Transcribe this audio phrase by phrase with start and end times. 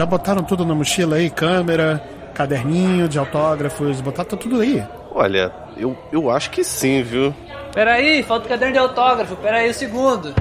[0.00, 1.28] Já botaram tudo na mochila aí?
[1.28, 2.02] Câmera,
[2.32, 4.82] caderninho de autógrafos, botaram tudo aí.
[5.10, 7.34] Olha, eu, eu acho que sim, viu?
[7.74, 9.36] Peraí, falta o caderno de autógrafo.
[9.36, 10.34] Peraí um segundo.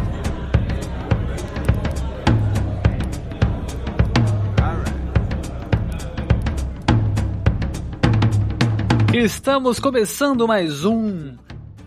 [9.14, 11.36] Estamos começando mais um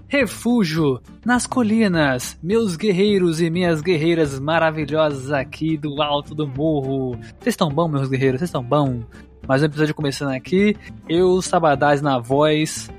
[0.06, 7.12] Refúgio nas Colinas, meus guerreiros e minhas guerreiras maravilhosas aqui do alto do morro.
[7.38, 8.40] Vocês estão bom, meus guerreiros?
[8.40, 9.00] Vocês estão bom?
[9.46, 10.76] Mais um episódio começando aqui.
[11.08, 12.90] Eu, Sabadás na voz,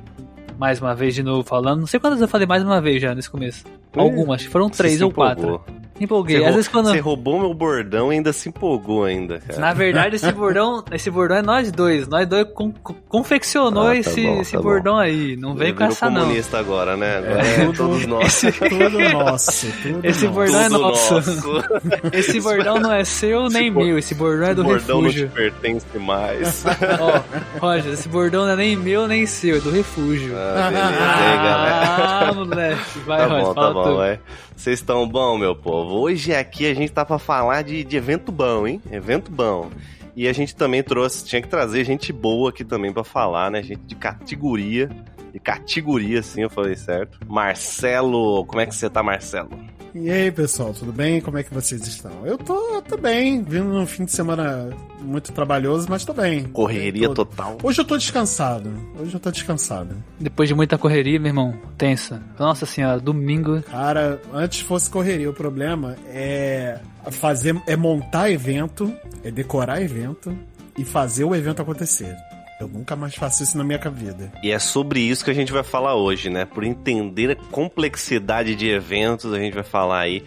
[0.58, 1.82] mais uma vez de novo falando.
[1.82, 3.66] Não sei quantas eu falei mais uma vez já nesse começo.
[3.96, 5.62] Algumas, foram três ou quatro.
[6.02, 6.40] Empolguei.
[6.40, 6.90] Você, Às vezes quando.
[6.90, 9.60] você roubou meu bordão e ainda se empolgou ainda, cara.
[9.60, 12.08] Na verdade, esse bordão, esse bordão é nós dois.
[12.08, 14.64] Nós dois con- con- confeccionou Ah, tá esse, bom, esse tá bom.
[14.64, 15.36] bordão aí.
[15.38, 16.22] Não vem com essa não.
[16.22, 17.18] comunista agora, né?
[17.18, 18.42] Agora É, é, tudo- todos nós.
[18.42, 20.36] Tudo nosso, tudo Esse nosso.
[20.36, 21.14] bordão é Tudo nosso.
[21.14, 21.64] nosso.
[22.14, 23.98] Esse bordão não é seu nem bor- meu.
[24.00, 25.30] Esse bordão é do bordão não te refúgio.
[25.36, 26.66] pertence mais.
[27.00, 27.22] Ó,
[27.60, 30.34] Roger, esse bordão não é nem meu nem seu, é do refúgio.
[30.36, 32.30] Ah, beleza, aí, galera.
[32.30, 33.00] Ah, moleque.
[33.06, 33.98] Vai, Tá Roger, bom, fala tá bom, tudo.
[33.98, 34.20] vai.
[34.56, 36.00] Vocês estão bom, meu povo?
[36.00, 38.82] Hoje aqui a gente tá pra falar de, de evento bom, hein?
[38.92, 39.70] Evento bom.
[40.16, 43.64] E a gente também trouxe, tinha que trazer gente boa aqui também pra falar, né?
[43.64, 44.90] Gente de categoria.
[45.34, 47.18] De categoria, sim, eu falei certo.
[47.28, 49.50] Marcelo, como é que você tá, Marcelo?
[49.96, 51.22] E aí, pessoal, tudo bem?
[51.22, 52.26] Como é que vocês estão?
[52.26, 54.70] Eu tô, eu tô bem, vindo num fim de semana
[55.02, 56.46] muito trabalhoso, mas tô bem.
[56.46, 57.58] Correria Tô- total.
[57.62, 58.72] Hoje eu tô descansado.
[59.00, 59.96] Hoje eu tô descansado.
[60.20, 62.24] Depois de muita correria, meu irmão, tensa.
[62.40, 63.62] Nossa senhora, domingo.
[63.62, 66.80] Cara, antes fosse correria, o problema é
[67.12, 68.92] fazer, é montar evento,
[69.24, 70.36] é decorar evento
[70.76, 72.16] e fazer o evento acontecer.
[72.64, 74.32] Eu nunca mais faço isso na minha vida.
[74.42, 76.46] E é sobre isso que a gente vai falar hoje, né?
[76.46, 80.24] Por entender a complexidade de eventos, a gente vai falar aí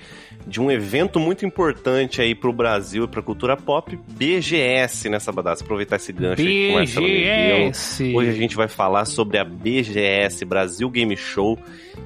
[0.47, 5.64] de um evento muito importante aí pro Brasil e pra cultura pop, BGS, né, Sabadaço?
[5.64, 7.01] Aproveitar esse gancho aí que.
[7.01, 8.14] BGS.
[8.14, 11.58] Hoje a gente vai falar sobre a BGS, Brasil Game Show,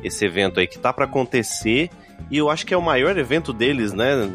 [0.03, 1.91] esse evento aí que tá pra acontecer,
[2.31, 4.31] e eu acho que é o maior evento deles, né?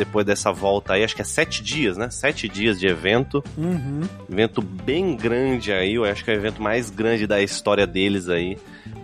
[0.00, 2.08] Depois dessa volta aí, acho que é sete dias, né?
[2.08, 3.44] Sete dias de evento.
[3.54, 4.00] Uhum.
[4.32, 8.26] Evento bem grande aí, eu acho que é o evento mais grande da história deles
[8.30, 8.56] aí.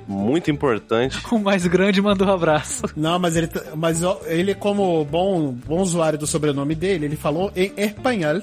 [0.09, 1.19] Muito importante.
[1.31, 2.85] O mais grande mandou um abraço.
[2.97, 7.71] Não, mas ele, mas ele como bom, bom usuário do sobrenome dele, ele falou em
[7.77, 8.41] espanhol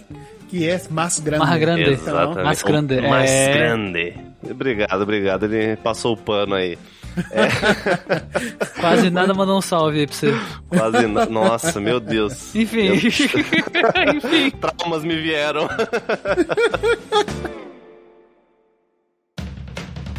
[0.47, 1.43] que é mais grande.
[1.43, 1.93] Mais grande.
[1.93, 3.53] Então, Mais grande, O mais é.
[3.53, 4.13] grande.
[4.47, 5.45] Obrigado, obrigado.
[5.51, 6.77] Ele passou o pano aí.
[8.79, 10.33] Quase nada mandou um salve aí pra você.
[10.69, 11.07] Quase.
[11.07, 12.55] na- Nossa, meu Deus.
[12.55, 12.91] Enfim.
[12.97, 14.51] Enfim.
[14.59, 15.67] Traumas me vieram.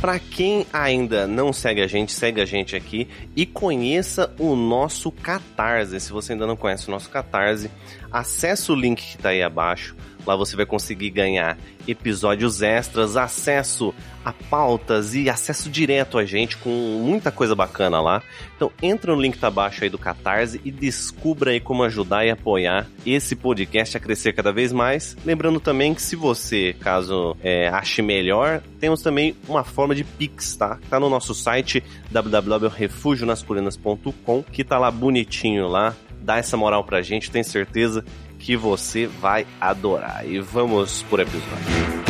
[0.01, 5.11] Pra quem ainda não segue a gente, segue a gente aqui e conheça o nosso
[5.11, 5.99] Catarse.
[5.99, 7.71] Se você ainda não conhece o nosso Catarse,
[8.13, 9.97] acesse o link que tá aí abaixo.
[10.27, 16.57] Lá você vai conseguir ganhar episódios extras, acesso a pautas e acesso direto a gente
[16.57, 16.71] com
[17.05, 18.23] muita coisa bacana lá.
[18.57, 22.31] Então entra no link tá abaixo aí do Catarse e descubra aí como ajudar e
[22.31, 25.15] apoiar esse podcast a crescer cada vez mais.
[25.25, 30.57] Lembrando também que se você, caso é, ache melhor, temos também uma forma de Pix,
[30.57, 30.79] tá?
[30.89, 35.95] Tá no nosso site www.refugionascolinas.com que tá lá bonitinho lá.
[36.21, 38.03] Dá essa moral pra gente, tenho certeza
[38.45, 40.29] que você vai adorar.
[40.29, 42.05] E vamos por episódio.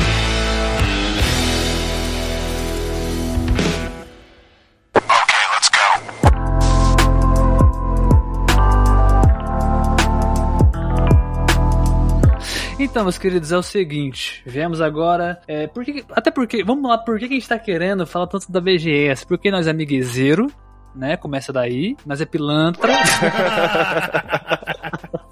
[12.79, 14.43] Então, meus queridos, é o seguinte.
[14.45, 15.41] Viemos agora.
[15.47, 16.65] É, por que- até porque.
[16.65, 19.25] Vamos lá, por que, que a gente tá querendo falar tanto da BGS?
[19.27, 20.49] Porque nós é amiguezeiro,
[20.95, 21.17] né?
[21.17, 21.97] Começa daí.
[22.05, 22.93] Nós é pilantra.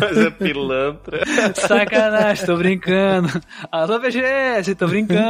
[0.00, 1.20] Mas é pilantra.
[1.54, 3.28] Sacanagem, tô brincando.
[3.70, 5.20] Alô, BGS, tô brincando.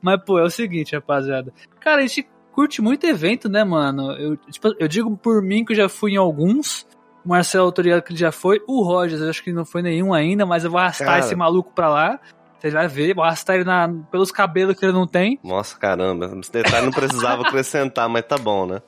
[0.00, 1.52] Mas, pô, é o seguinte, rapaziada.
[1.80, 4.12] Cara, a gente curte muito evento, né, mano?
[4.12, 6.86] Eu, tipo, eu digo por mim que eu já fui em alguns.
[7.24, 8.60] O Marcelo, ligado que ele já foi.
[8.66, 11.20] O Rogers, eu acho que não foi nenhum ainda, mas eu vou arrastar Cara.
[11.20, 12.20] esse maluco pra lá.
[12.62, 15.36] Você vai ver, arrastar ele na, pelos cabelos que ele não tem.
[15.42, 16.30] Nossa, caramba.
[16.40, 18.80] Esse detalhe não precisava acrescentar, mas tá bom, né?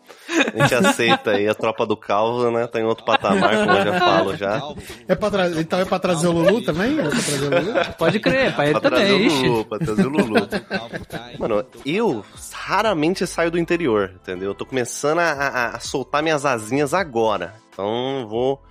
[0.54, 2.68] A gente aceita aí a tropa do calvo, né?
[2.68, 4.62] Tá em outro patamar, como eu já falo já.
[5.08, 5.48] É pra tra...
[5.60, 6.98] Então é pra trazer o Lulu também?
[7.00, 7.94] É pra trazer o Lulu?
[7.98, 9.46] Pode crer, pra ele Pra trazer também, o ixi.
[9.48, 10.48] Lulu, pra trazer o Lulu.
[11.38, 14.50] Mano, eu raramente saio do interior, entendeu?
[14.50, 17.54] Eu tô começando a, a- a soltar minhas asinhas agora.
[17.72, 18.62] Então vou,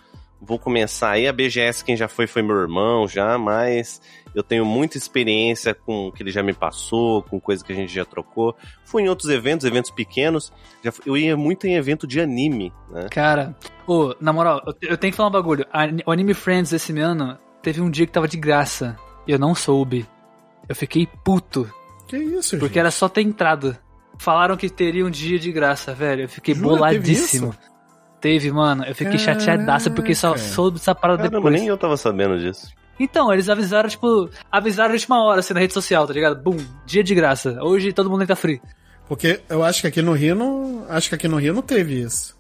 [0.41, 1.27] vou começar aí.
[1.27, 4.01] A BGS, quem já foi, foi meu irmão já, mas
[4.35, 7.75] Eu tenho muita experiência com o que ele já me passou, com coisa que a
[7.75, 8.55] gente já trocou.
[8.83, 10.51] Fui em outros eventos, eventos pequenos.
[10.83, 13.07] Já fui- eu ia muito em evento de anime, né?
[13.11, 13.55] Cara,
[13.87, 15.65] ô, na moral, eu, eu tenho que falar um bagulho.
[15.71, 18.97] A- O Anime Friends esse ano teve um dia que tava de graça.
[19.27, 20.05] E eu não soube.
[20.67, 21.69] Eu fiquei puto.
[22.07, 22.79] Que isso, Porque gente?
[22.79, 23.77] era só ter entrado.
[24.19, 26.23] Falaram que teria um dia de graça, velho.
[26.23, 26.67] Eu fiquei Jura?
[26.69, 27.49] Teve boladíssimo.
[27.49, 27.59] isso?
[28.19, 28.83] Teve, mano.
[28.85, 30.47] Eu fiquei chateadaço porque só Caraca.
[30.49, 31.53] soube dessa parada Caramba, depois.
[31.59, 32.67] nem eu tava sabendo disso.
[32.99, 36.41] Então, eles avisaram, tipo, avisaram de última hora, assim, na rede social, tá ligado?
[36.41, 37.57] Bum, dia de graça.
[37.61, 38.61] Hoje todo mundo tá free.
[39.07, 40.85] Porque eu acho que aqui no Rio não.
[40.89, 42.37] Acho que aqui no Rio não teve isso.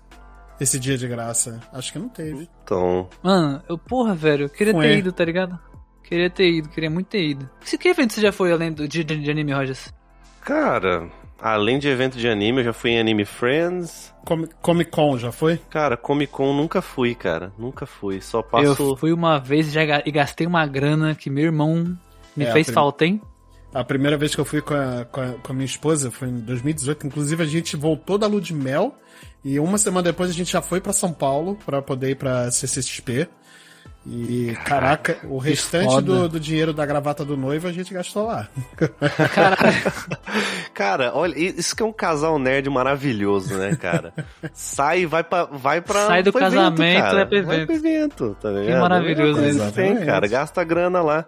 [0.59, 1.59] Esse dia de graça.
[1.73, 2.47] Acho que não teve.
[2.63, 4.87] Então, Mano, eu, porra, velho, eu queria Ué.
[4.87, 5.59] ter ido, tá ligado?
[6.03, 7.49] Queria ter ido, queria muito ter ido.
[7.61, 9.91] Que, que evento você já foi além do dia de, de anime, Rogers?
[10.41, 11.09] cara,
[11.43, 14.13] além de evento de anime, eu já fui em Anime Friends.
[14.25, 15.57] Com- Comic Con já foi?
[15.69, 17.51] Cara, Comic Con nunca fui, cara.
[17.57, 18.21] Nunca fui.
[18.21, 18.65] Só passo.
[18.91, 21.95] Eu fui uma vez e, já, e gastei uma grana que meu irmão
[22.35, 23.21] me É, fez prim- falta, hein?
[23.73, 26.27] A primeira vez que eu fui com a, com a, com a minha esposa foi
[26.29, 27.07] em 2018.
[27.07, 28.95] Inclusive, a gente voltou da Lua de Mel.
[29.43, 32.49] E uma semana depois a gente já foi pra São Paulo pra poder ir pra
[32.51, 33.27] CCXP.
[34.05, 38.49] E, caraca, o restante do, do dinheiro da gravata do noivo a gente gastou lá.
[39.33, 39.93] Caralho.
[40.73, 44.13] Cara, olha, isso que é um casal nerd maravilhoso, né, cara?
[44.53, 45.45] Sai e vai pra.
[45.45, 47.21] Vai pra Sai do casamento, cara.
[47.21, 47.65] é pro Vai evento.
[47.67, 48.81] pro evento, tá ligado?
[48.81, 49.65] maravilhoso É isso.
[49.67, 51.25] que Tem, cara, gasta a grana lá.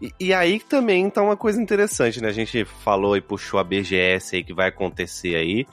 [0.00, 2.28] E, e aí também tá uma coisa interessante, né?
[2.28, 5.66] A gente falou e puxou a BGS aí que vai acontecer aí.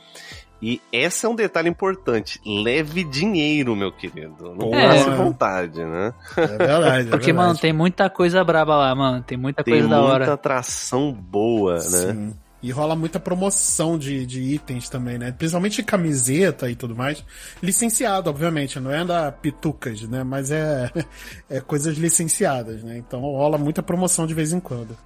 [0.62, 2.40] E esse é um detalhe importante.
[2.46, 4.54] Leve dinheiro, meu querido.
[4.60, 4.88] Não É.
[4.90, 6.14] passe vontade, né?
[6.36, 7.08] É verdade.
[7.08, 7.62] é Porque, mano, verdade.
[7.62, 9.24] tem muita coisa braba lá, mano.
[9.24, 10.34] Tem muita Tem coisa da muita hora.
[10.34, 11.82] atração boa, né?
[11.82, 12.34] Sim.
[12.62, 15.32] E rola muita promoção de, de itens também, né?
[15.32, 17.24] Principalmente camiseta e tudo mais.
[17.64, 20.26] Licenciado, obviamente, não é da Pitucas, né?
[20.26, 20.92] Mas é,
[21.50, 22.98] é coisas licenciadas, né?
[22.98, 24.98] Então rola muita promoção de vez em quando.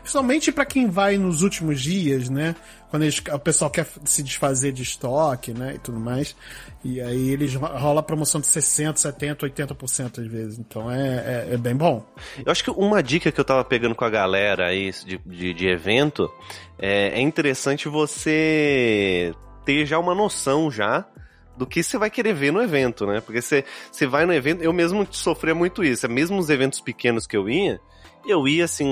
[0.00, 2.54] Principalmente pra quem vai nos últimos dias, né?
[2.90, 5.74] Quando eles- o pessoal quer se desfazer de estoque, né?
[5.74, 6.34] E tudo mais.
[6.82, 10.58] E aí eles ro- rola promoção de 60, 70, 80% às vezes.
[10.58, 12.04] Então é, é, é bem bom.
[12.44, 15.52] Eu acho que uma dica que eu tava pegando com a galera aí de, de,
[15.52, 16.30] de evento
[16.78, 19.34] é, é interessante você
[19.64, 21.04] ter já uma noção já
[21.56, 23.20] do que você vai querer ver no evento, né?
[23.20, 26.06] Porque você, você vai no evento, eu mesmo sofria muito isso.
[26.06, 27.80] É Mesmo os eventos pequenos que eu ia,
[28.26, 28.86] eu ia assim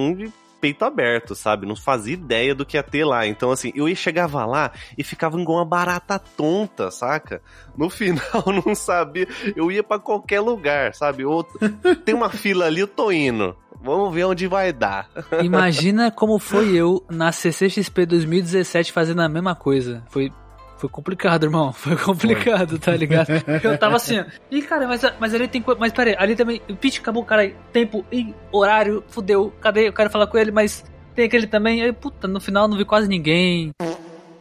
[0.67, 1.65] peito aberto, sabe?
[1.65, 3.25] Não fazia ideia do que ia ter lá.
[3.25, 7.41] Então, assim, eu chegava lá e ficava igual uma barata tonta, saca?
[7.77, 9.29] No final, não sabia.
[9.55, 11.25] Eu ia pra qualquer lugar, sabe?
[11.25, 11.57] Outro,
[12.05, 13.57] tem uma fila ali, eu tô indo.
[13.81, 15.09] Vamos ver onde vai dar.
[15.41, 20.03] Imagina como foi eu na CCXP 2017 fazendo a mesma coisa.
[20.09, 20.33] Foi,
[20.77, 21.73] foi complicado, irmão.
[21.73, 23.29] Foi complicado, tá ligado?
[23.63, 24.25] Eu tava assim.
[24.51, 25.79] Ih, cara, mas, mas ali tem coisa.
[25.81, 26.61] Mas peraí, ali também.
[26.81, 27.51] Pitch, acabou, cara.
[27.73, 29.53] Tempo, ih, horário, fudeu.
[29.61, 29.89] Cadê?
[29.89, 30.85] Eu quero falar com ele, mas
[31.15, 31.83] tem aquele também.
[31.83, 33.71] Aí, puta, no final não vi quase ninguém.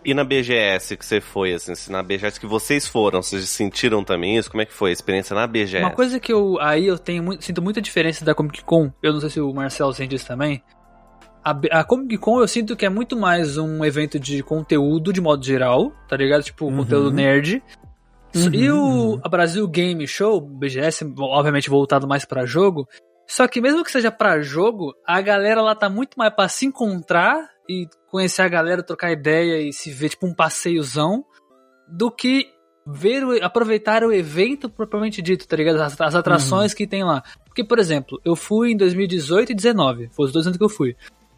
[0.06, 4.38] E na BGS que você foi, assim, na BGS que vocês foram, vocês sentiram também
[4.38, 4.52] isso?
[4.52, 5.84] Como é que foi a experiência na BGS?
[5.84, 6.60] Uma coisa que eu.
[6.62, 8.92] Aí eu tenho muito, sinto muita diferença da Comic Con.
[9.02, 10.62] Eu não sei se o Marcelo sente isso também.
[11.46, 15.22] A, a Comic Con eu sinto que é muito mais um evento de conteúdo de
[15.22, 16.42] modo geral, tá ligado?
[16.42, 16.78] Tipo, Uhum.
[16.78, 17.62] conteúdo nerd.
[18.36, 19.20] Uhum, e o uhum.
[19.24, 22.88] a Brasil Game Show, BGS, obviamente voltado mais pra jogo.
[23.28, 26.66] Só que mesmo que seja pra jogo, a galera lá tá muito mais pra se
[26.66, 31.24] encontrar e conhecer a galera, trocar ideia e se ver tipo um passeiozão,
[31.88, 32.48] do que
[32.88, 35.80] ver o, aproveitar o evento propriamente dito, tá ligado?
[35.80, 37.24] As, as atrações que tem lá.
[37.46, 40.70] Porque, por exemplo, eu fui em 2018 e 2019, foi os dois anos que eu
[40.70, 40.96] fui.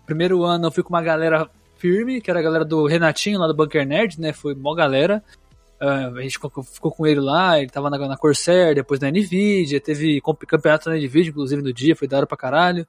[0.07, 1.47] Primeiro ano eu fui com uma galera
[1.77, 4.33] firme, que era a galera do Renatinho lá do Bunker Nerd, né?
[4.33, 5.23] Foi mó galera.
[5.79, 9.11] Ah, a gente ficou, ficou com ele lá, ele tava na, na Corsair, depois na
[9.11, 12.87] Nvidia, teve campeonato na Nvidia, inclusive no dia, foi da hora pra caralho.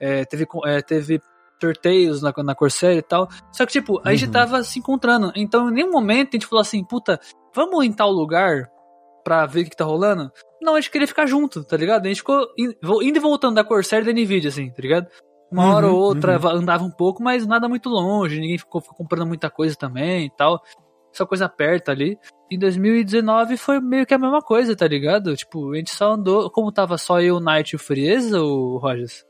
[0.00, 1.20] É, teve, é, teve
[1.60, 3.28] sorteios na, na Corsair e tal.
[3.52, 4.32] Só que, tipo, a gente Uhum.
[4.32, 5.30] tava se encontrando.
[5.36, 7.20] Então, em nenhum momento a gente falou assim, puta,
[7.54, 8.68] vamos em tal lugar
[9.22, 10.32] pra ver o que, tá rolando?
[10.60, 12.06] Não, a gente queria ficar junto, tá ligado?
[12.06, 15.06] A gente ficou indo e voltando da Corsair e da Nvidia, assim, tá ligado?
[15.52, 16.38] Uma hora Uhum, ou outra uhum.
[16.38, 20.26] va- andava um pouco, mas nada muito longe, ninguém ficou, ficou comprando muita coisa também
[20.26, 20.62] e tal.
[21.12, 22.16] Só coisa perto ali.
[22.50, 25.36] Em 2019 foi meio que a mesma coisa, tá ligado?
[25.36, 26.50] Tipo, a gente só andou.
[26.50, 29.24] Como tava só eu, o Knight e o Frieza, o Rogers?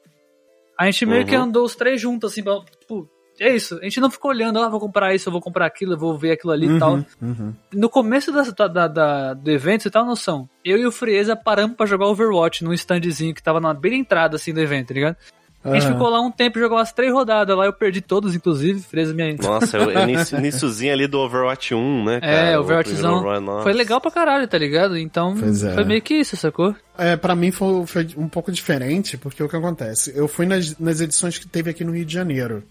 [0.78, 1.26] A gente meio Uhum.
[1.26, 2.42] que andou os três juntos, assim,
[2.80, 3.08] tipo,
[3.40, 3.78] é isso.
[3.80, 6.16] A gente não ficou olhando, ah, vou comprar isso, eu vou comprar aquilo, eu vou
[6.16, 6.94] ver aquilo ali e tal.
[6.94, 7.54] Uhum, uhum.
[7.74, 10.48] No começo da, da- da- do evento, você tá uma noção?
[10.64, 13.98] Eu e o Frieza paramos pra jogar Overwatch num standzinho que tava na bem na
[13.98, 15.16] entrada, assim, do evento, tá ligado?
[15.64, 15.92] A gente Aham.
[15.92, 19.32] ficou lá um tempo, jogou umas três rodadas lá, eu perdi todos, inclusive, Freza minha...
[19.36, 22.32] Nossa, eu, eu início- iníciozinho ali do Overwatch 1, né, cara?
[22.32, 24.96] É, O o Overwatchzão foi legal pra caralho, tá ligado?
[24.98, 25.74] Então, é.
[25.74, 26.74] foi meio que isso, sacou?
[26.98, 30.12] É, pra mim foi, foi um pouco diferente, porque o que acontece?
[30.16, 32.64] Eu fui nas, nas edições que teve aqui no Rio de Janeiro.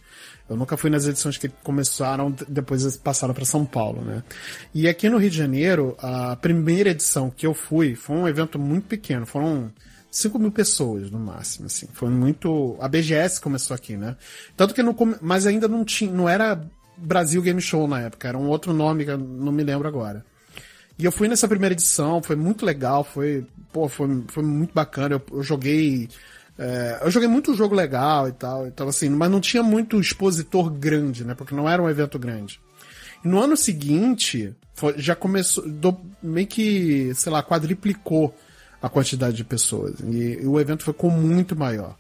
[0.50, 4.22] Eu nunca fui nas edições que começaram, depois passaram pra São Paulo, né?
[4.76, 8.60] E aqui no Rio de Janeiro, a primeira edição que eu fui foi um evento
[8.60, 9.26] muito pequeno.
[9.26, 9.72] Foram
[10.12, 11.88] 5 mil pessoas no máximo, assim.
[11.94, 12.76] Foi muito.
[12.82, 14.18] A BGS começou aqui, né?
[14.58, 14.96] Tanto que não.
[15.22, 16.12] Mas ainda não tinha.
[16.12, 16.62] Não era
[16.98, 20.24] Brasil Game Show na época, era um outro nome que eu não me lembro agora.
[21.00, 25.16] E eu fui nessa primeira edição, foi muito legal, foi, pô, foi, foi muito bacana.
[25.16, 26.10] Eu, eu joguei.
[26.60, 30.70] é, eu joguei muito jogo legal e tal, então assim, mas não tinha muito expositor
[30.70, 31.34] grande, né?
[31.34, 32.60] Porque não era um evento grande.
[33.24, 38.36] E no ano seguinte, foi- já começou, do- meio que, sei lá, quadriplicou
[38.82, 40.00] a quantidade de pessoas.
[40.00, 41.96] E, e o evento ficou muito maior.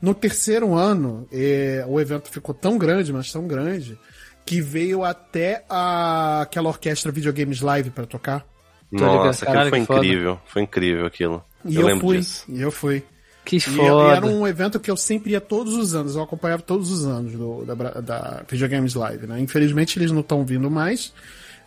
[0.00, 3.98] No terceiro ano, eh, o evento ficou tão grande, mas tão grande,
[4.46, 8.46] que veio até a, aquela orquestra Videogames Live para tocar.
[8.90, 9.98] Nossa, aquilo caralho, foi que foda.
[10.06, 10.40] incrível.
[10.46, 11.44] Foi incrível aquilo.
[11.64, 12.18] E eu, eu, lembro fui.
[12.18, 12.44] disso.
[12.48, 13.04] E eu fui.
[13.44, 14.14] Que E foda.
[14.16, 17.32] era um evento que eu sempre ia todos os anos, eu acompanhava todos os anos
[17.32, 19.40] do, da, da Videogames Live, né?
[19.40, 21.12] Infelizmente eles não estão vindo mais.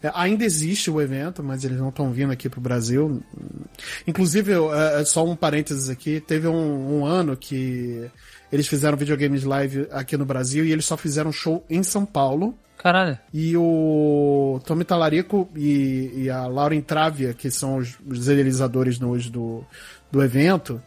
[0.03, 3.21] É, ainda existe o evento, mas eles não estão vindo aqui pro Brasil.
[4.07, 8.09] Inclusive, é, é só um parênteses aqui, teve um, um ano que
[8.51, 12.57] eles fizeram Videogames Live aqui no Brasil e eles só fizeram show em São Paulo.
[12.77, 13.17] Caralho.
[13.31, 19.29] E o Tommy Talarico e, e a Lauren Travia, que são os, os idealizadores hoje
[19.29, 19.63] do,
[20.11, 20.81] do evento,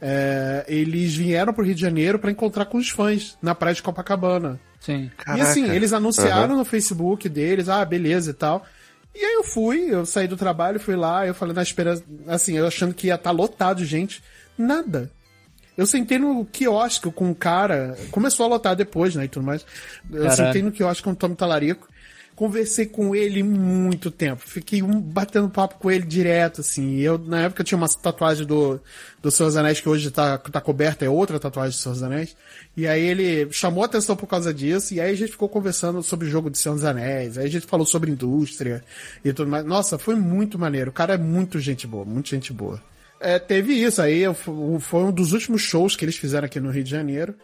[0.00, 3.82] é, eles vieram pro Rio de Janeiro para encontrar com os fãs na praia de
[3.82, 4.60] Copacabana.
[4.82, 5.10] Sim.
[5.36, 5.76] E assim, Caraca.
[5.76, 6.56] eles anunciaram Aham.
[6.56, 8.66] no Facebook deles, ah, beleza e tal.
[9.14, 12.56] E aí eu fui, eu saí do trabalho, fui lá, eu falei na esperança, assim,
[12.56, 14.22] eu achando que ia estar lotado de gente.
[14.58, 15.10] Nada.
[15.76, 19.64] Eu sentei no quiosque com um cara, começou a lotar depois, né, e tudo mais.
[20.10, 20.36] Eu Caralho.
[20.36, 21.88] sentei no quiosque com o Tommy Talarico,
[22.34, 26.98] conversei com ele muito tempo, fiquei um, batendo papo com ele direto, assim.
[26.98, 28.80] Eu, na época, tinha uma tatuagem do,
[29.20, 32.02] do Senhor dos Anéis que hoje tá, tá coberta, é outra tatuagem do Senhor dos
[32.02, 32.36] Anéis.
[32.76, 36.26] E aí ele chamou atenção por causa disso, e aí a gente ficou conversando sobre
[36.26, 38.82] o jogo de Senhor dos Anéis, aí a gente falou sobre indústria
[39.24, 39.64] e tudo mais.
[39.64, 40.90] Nossa, foi muito maneiro.
[40.90, 42.82] O cara é muito gente boa, muito gente boa.
[43.20, 46.82] É, teve isso aí, foi um dos últimos shows que eles fizeram aqui no Rio
[46.82, 47.34] de Janeiro.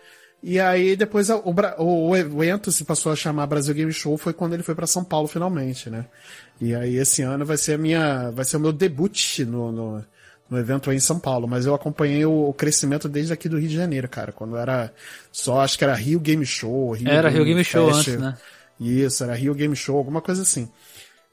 [0.43, 1.43] E aí depois o,
[1.79, 4.87] o, o evento se passou a chamar Brasil Game Show foi quando ele foi pra
[4.87, 6.07] São Paulo finalmente, né?
[6.61, 10.05] E aí esse ano vai ser a minha, vai ser o meu debut no, no,
[10.49, 13.59] no evento aí em São Paulo, mas eu acompanhei o, o crescimento desde aqui do
[13.59, 14.93] Rio de Janeiro, cara, quando era
[15.33, 18.09] só, acho que era Rio Game Show, Rio Era Rio Game Show Fest.
[18.09, 18.37] antes, né?
[18.81, 20.69] Isso, era Rio Game Show, alguma coisa assim.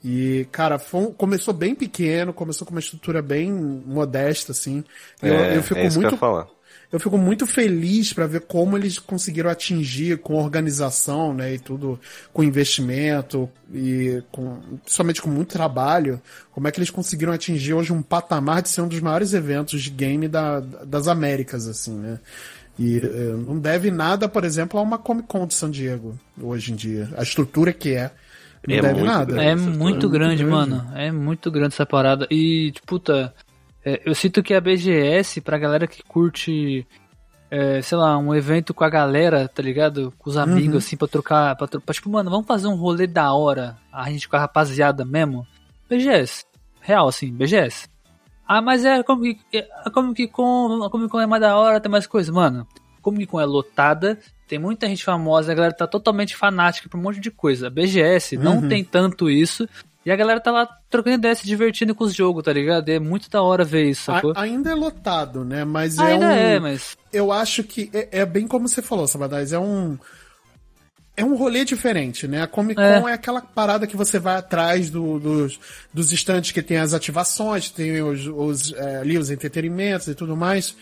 [0.03, 4.83] E, cara, foi um- começou bem pequeno, começou com uma estrutura bem modesta, assim.
[5.21, 6.47] Eu, é, eu fico é isso que eu muito ia falar.
[6.96, 12.00] Eu fico muito feliz para ver como eles conseguiram atingir com organização, né, e tudo,
[12.34, 16.22] com investimento e com, somente com muito trabalho,
[16.52, 19.82] como é que eles conseguiram atingir hoje um patamar de ser um dos maiores eventos
[19.84, 22.20] de game da, das Américas, assim, né.
[22.78, 26.74] E eh, não deve nada, por exemplo, a uma Comic Con de San Diego, hoje
[26.74, 27.10] em dia.
[27.16, 28.12] A estrutura que é,
[28.68, 29.25] não É deve muito nada.
[29.34, 29.48] grande.
[29.50, 30.52] É muito muito grande, grande.
[30.52, 30.92] mano.
[30.94, 32.28] É muito grande essa parada.
[32.30, 33.34] E, tipo, puta,
[33.86, 36.86] é, eu sinto que a BGS, pra galera que curte,
[37.51, 40.12] é, sei lá, um evento com a galera, tá ligado?
[40.18, 40.77] Com os amigos, Uhum.
[40.80, 44.27] assim, pra trocar, pra, pra, tipo, mano, vamos fazer um rolê da hora, a gente
[44.27, 45.46] com a rapaziada mesmo.
[45.88, 46.44] BGS.
[46.82, 47.88] Real, assim, BGS.
[48.48, 49.38] Ah, mas é como que,
[49.84, 50.89] a Comic Con
[51.22, 52.32] é mais da hora, tem mais coisa.
[52.32, 52.68] Mano,
[53.01, 57.01] Comic Con é lotada, tem muita gente famosa, a galera tá totalmente fanática por um
[57.04, 57.68] monte de coisa.
[57.68, 58.68] A BGS não Uhum.
[58.68, 59.68] tem tanto isso,
[60.05, 62.88] e a galera tá lá trocando ideia, se divertindo com os jogos, tá ligado?
[62.89, 64.33] E é muito da hora ver isso, sacou?
[64.35, 65.65] A- ainda é lotado, né?
[65.65, 66.97] Mas Ainda é um, é, mas.
[67.12, 69.97] eu acho que é, é bem como você falou, Sabadais, é um
[71.17, 72.41] é um rolê diferente, né?
[72.41, 75.60] A Comic Con é, aquela parada que você vai atrás do- dos,
[75.93, 80.36] dos estantes que tem as ativações, tem os, os, é, ali os entretenimentos e tudo
[80.36, 80.75] mais.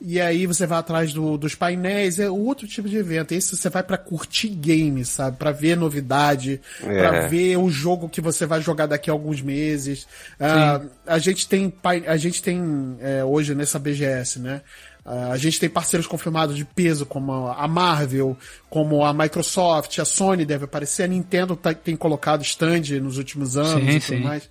[0.00, 3.32] E aí você vai atrás do- dos painéis, é outro tipo de evento.
[3.32, 5.36] Esse você vai pra curtir games, sabe?
[5.38, 6.98] Pra ver novidade, É.
[6.98, 10.06] pra ver o jogo que você vai jogar daqui a alguns meses.
[10.38, 14.60] Ah, a gente tem, pai- a gente tem é, hoje nessa BGS, né?
[15.32, 18.36] A gente tem parceiros confirmados de peso, como a Marvel,
[18.68, 23.56] como a Microsoft, a Sony deve aparecer, a Nintendo tá- tem colocado stand nos últimos
[23.56, 24.20] anos Sim, e tudo sim.
[24.20, 24.50] mais.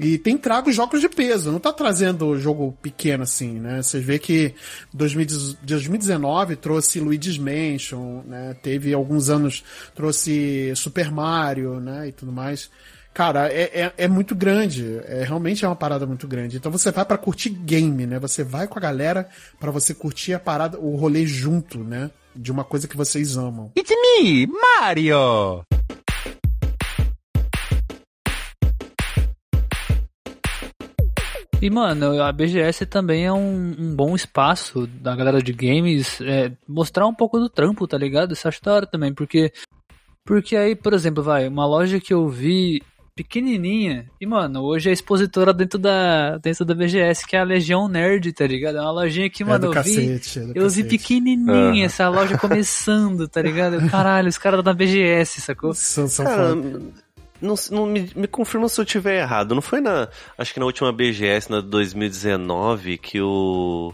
[0.00, 3.82] E tem trago jogos de peso, não tá trazendo jogo pequeno assim, né?
[3.82, 4.54] Vocês vê que
[4.94, 8.54] 2010 2019 trouxe Luigi's Mansion, né?
[8.62, 9.64] Teve alguns anos,
[9.96, 12.08] trouxe Super Mario, né?
[12.08, 12.70] E tudo mais.
[13.18, 15.00] Cara, é, é, é muito grande.
[15.04, 16.56] É, realmente é uma parada muito grande.
[16.56, 18.16] Então você vai pra curtir game, né?
[18.20, 22.12] Você vai com a galera pra você curtir a parada, o rolê junto, né?
[22.32, 23.72] De uma coisa que vocês amam.
[23.76, 25.64] It's me, Mario!
[31.60, 36.52] E, mano, a BGS também é um, um bom espaço da galera de games é,
[36.68, 38.32] mostrar um pouco do trampo, tá ligado?
[38.62, 39.52] Da hora também, porque.
[40.24, 42.82] Porque aí, por exemplo, vai, uma loja que eu vi
[43.18, 47.88] pequenininha, e, mano, hoje é expositora dentro da, dentro da BGS, que é a Legião
[47.88, 48.78] Nerd, tá ligado?
[48.78, 50.50] É uma lojinha que, mano, é do eu cacete, vi.
[50.50, 50.88] é do eu vi cacete.
[50.88, 53.90] pequenininha essa loja começando, tá ligado?
[53.90, 55.74] Caralho, os caras da BGS, sacou?
[55.74, 56.54] São, são Cara,
[57.40, 59.52] não, não me, me confirma se eu tiver errado.
[59.52, 60.08] Não foi na.
[60.36, 63.92] Acho que na última BGS, na 2019, que o.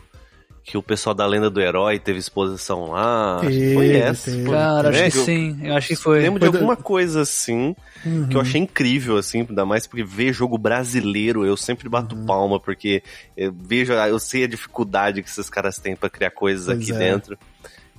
[0.66, 3.36] Que o pessoal da Lenda do Herói teve exposição lá.
[3.40, 4.30] Acho que foi Teve, essa.
[4.30, 4.50] teve.
[4.50, 6.20] Cara, acho né, que eu sim, eu acho que foi.
[6.22, 8.28] Lembro de Foi da- alguma coisa assim Uhum.
[8.28, 12.24] que eu achei incrível, assim, ainda mais porque ver jogo brasileiro, eu sempre bato Uhum.
[12.24, 13.02] palma, porque
[13.36, 16.92] eu vejo, eu sei a dificuldade que esses caras têm pra criar coisas Pois aqui
[16.92, 16.98] é.
[16.98, 17.38] dentro.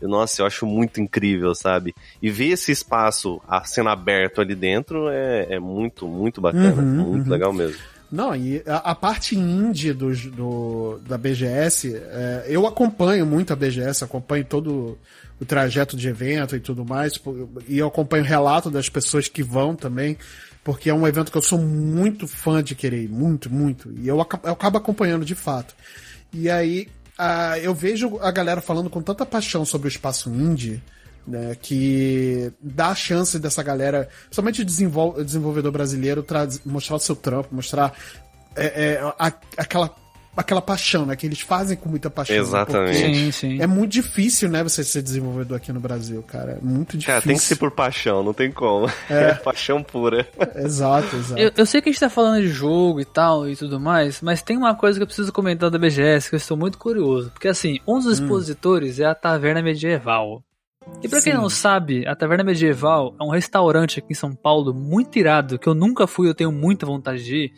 [0.02, 1.94] Nossa, eu acho muito incrível, sabe?
[2.22, 6.82] E ver esse espaço a sendo aberto ali dentro é, é muito, muito bacana.
[6.82, 7.32] Uhum, muito uhum.
[7.32, 7.78] legal mesmo.
[8.16, 13.56] Não, e a, a parte indie dos- do, da BGS, é, eu acompanho muito a
[13.56, 14.98] BGS, acompanho todo
[15.40, 17.36] o trajeto de evento e tudo mais, pô,
[17.68, 20.18] e eu acompanho o relato das pessoas que vão também,
[20.64, 24.16] porque é um evento que eu sou muito fã de querer, muito, muito, e eu,
[24.18, 25.76] eu acabo acompanhando de fato.
[26.34, 30.82] E aí, ah, eu vejo a galera falando com tanta paixão sobre o espaço indie,
[31.28, 36.26] né, que dá a chance dessa galera, principalmente desenvol desenvolvedor brasileiro,
[36.66, 37.94] mostrar o seu trampo, mostrar
[38.56, 39.94] é, é, a- aquela,
[40.38, 42.36] aquela paixão, né, que eles fazem com muita paixão.
[42.36, 43.02] Exatamente.
[43.02, 43.62] porque Sim, sim.
[43.62, 46.54] É muito difícil, né, você ser desenvolvedor aqui no Brasil, cara.
[46.54, 47.08] É muito difícil.
[47.14, 48.90] Cara, tem que ser por paixão, não tem como.
[49.10, 50.28] É, paixão pura.
[50.56, 51.42] Exato, exato.
[51.42, 54.22] Eu, eu sei que a gente tá falando de jogo e tal e tudo mais,
[54.22, 57.32] mas tem uma coisa que eu preciso comentar da BGS que eu estou muito curioso.
[57.32, 60.44] Porque assim, um dos expositores é a Taverna Medieval.
[61.04, 61.38] E pra quem Sim.
[61.38, 65.68] não sabe, a Taverna Medieval é um restaurante aqui em São Paulo muito irado, que
[65.68, 67.54] eu nunca fui, eu tenho muita vontade de ir.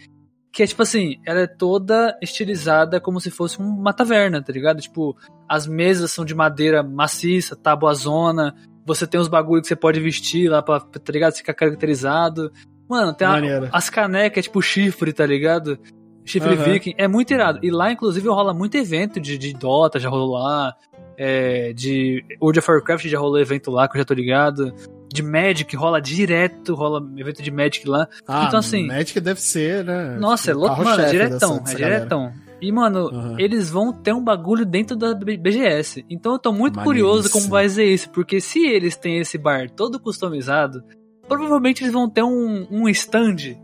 [0.52, 4.82] Que é tipo assim, ela é toda estilizada como se fosse uma taverna, tá ligado?
[4.82, 5.16] Tipo,
[5.48, 8.56] as mesas são de madeira maciça, tábua zona,
[8.86, 11.34] você tem os bagulho que você pode vestir lá pra, tá ligado?
[11.36, 12.52] Ficar caracterizado.
[12.90, 15.78] Mano, tem a- as canecas, tipo chifre, tá ligado?
[16.26, 16.64] Chifre Aham.
[16.64, 16.94] viking.
[16.98, 17.60] É muito irado.
[17.62, 20.74] E lá, inclusive, rola muito evento de, de Dota, já rolou lá.
[21.18, 24.72] É, de World of Warcraft já rolou evento lá, que eu já tô ligado.
[25.12, 28.08] De Magic rola direto, rola evento de Magic lá.
[28.28, 30.16] Ah, então, assim, Magic deve ser, né?
[30.20, 31.96] Nossa, é louco, mano, é diretão, dessa- dessa é galera.
[31.98, 32.34] diretão.
[32.62, 33.36] E, mano, Aham.
[33.40, 36.04] eles vão ter um bagulho dentro da BGS.
[36.10, 39.70] Então eu tô muito curioso como vai ser isso, porque se eles têm esse bar
[39.70, 40.84] todo customizado,
[41.28, 43.56] provavelmente eles vão ter um, um stand,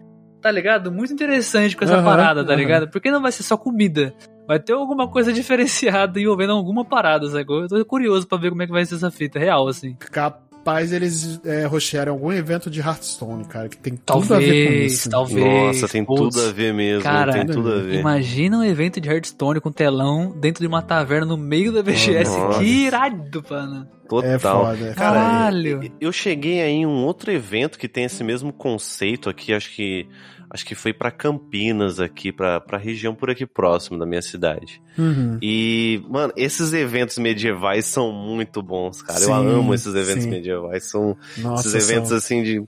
[0.41, 0.91] tá ligado?
[0.91, 2.59] Muito interessante com essa Aham, parada, tá aham.
[2.61, 2.89] ligado?
[2.89, 4.13] Porque não vai ser só comida.
[4.47, 7.61] Vai ter alguma coisa diferenciada envolvendo alguma parada, sacou?
[7.61, 9.95] Eu tô curioso pra ver como é que vai ser essa fita, real, assim.
[9.99, 14.69] Capaz eles é, rochearem algum evento de Hearthstone, cara, que tem tudo a ver com
[14.69, 15.09] Talvez, isso.
[15.09, 15.45] talvez.
[15.81, 16.35] Nossa, tem putz.
[16.35, 17.03] tudo a ver mesmo.
[17.03, 17.99] Cara, tem tudo a ver.
[17.99, 22.37] Imagina um evento de Hearthstone com telão dentro de uma taverna no meio da BGS.
[22.37, 22.59] Nossa.
[22.59, 23.87] que irado, mano.
[24.07, 24.29] Total.
[24.31, 24.93] É foda.
[24.93, 25.83] Cara, Caralho.
[25.83, 29.73] eu- eu cheguei aí em um outro evento que tem esse mesmo conceito aqui, acho
[29.75, 30.07] que
[30.53, 34.81] acho que foi pra Campinas aqui, pra pra região por aqui próximo da minha cidade.
[34.97, 35.37] Uhum.
[35.41, 39.19] E, mano, esses eventos medievais são muito bons, cara.
[39.19, 40.29] Sim, eu amo esses eventos sim.
[40.29, 42.63] medievais, são Nossa, esses eventos são- assim de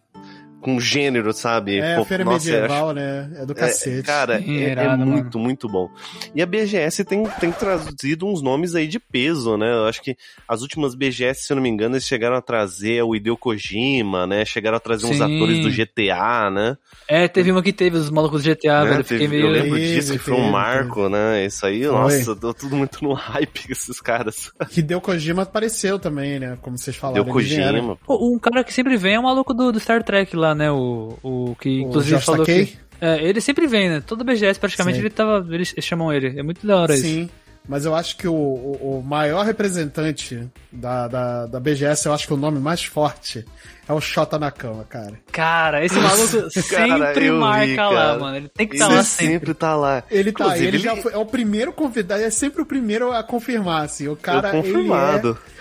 [0.65, 1.77] com gênero, sabe?
[1.79, 3.31] É, Pô, feira nossa, eu acho- medieval, né?
[3.37, 4.03] É do é, cacete.
[4.03, 5.11] cara, Sim, é, é irado, mano.
[5.11, 5.87] muito, muito bom.
[6.33, 9.71] E a BGS tem, tem trazido uns nomes aí de peso, né?
[9.71, 10.15] Eu acho que
[10.47, 14.25] as últimas BGS, se eu não me engano, eles chegaram a trazer o Hideo Kojima,
[14.25, 14.43] né?
[14.43, 15.35] Chegaram a trazer uns Sim.
[15.35, 16.75] atores do GTA, né?
[17.07, 18.89] É, teve uma que teve os malucos do GTA, Né?
[18.89, 19.03] velho.
[19.03, 19.63] Fiquei Teve- eu meio.
[19.63, 21.45] lembro Teve, disso, que foi um teve, marco, né?
[21.45, 21.91] Isso aí, Foi.
[21.91, 24.51] nossa, deu tudo muito no hype com esses caras.
[24.75, 26.57] Hideo Kojima apareceu também, né?
[26.61, 27.23] Como vocês falaram.
[27.23, 27.33] Vieram.
[27.33, 27.95] Kojima.
[27.97, 30.71] Pô, Um cara que sempre vem é o maluco do, do Star Trek lá, né?
[30.71, 32.65] O, o que O inclusive Josh falou Takei?
[32.67, 32.77] que.
[33.01, 34.01] É, ele sempre vem, né?
[34.05, 35.01] Toda BGS praticamente Sim.
[35.03, 35.45] ele tava.
[35.53, 36.39] Eles chamam ele.
[36.39, 37.03] É muito da hora isso.
[37.03, 37.29] Sim.
[37.67, 42.27] Mas eu acho que o, o, o maior representante da, da, da BGS, eu acho
[42.27, 43.43] que o nome mais forte
[43.89, 45.13] é o Shota Nakama, cara.
[45.31, 48.19] Cara, esse maluco sempre vi, marca lá, cara.
[48.19, 48.37] mano.
[48.37, 49.33] Ele tem que Ele estar lá sempre.
[49.33, 49.53] sempre.
[49.55, 50.03] tá lá.
[50.11, 53.23] Ele tá, Inclusive, ele já foi, é o primeiro convidado, é sempre o primeiro a
[53.23, 54.07] confirmar, assim.
[54.07, 55.29] O cara, eu confirmado.
[55.29, 55.54] Ele é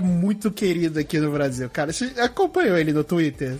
[0.00, 1.92] muito querido aqui no Brasil, cara.
[1.92, 3.56] Você acompanhou ele no Twitter?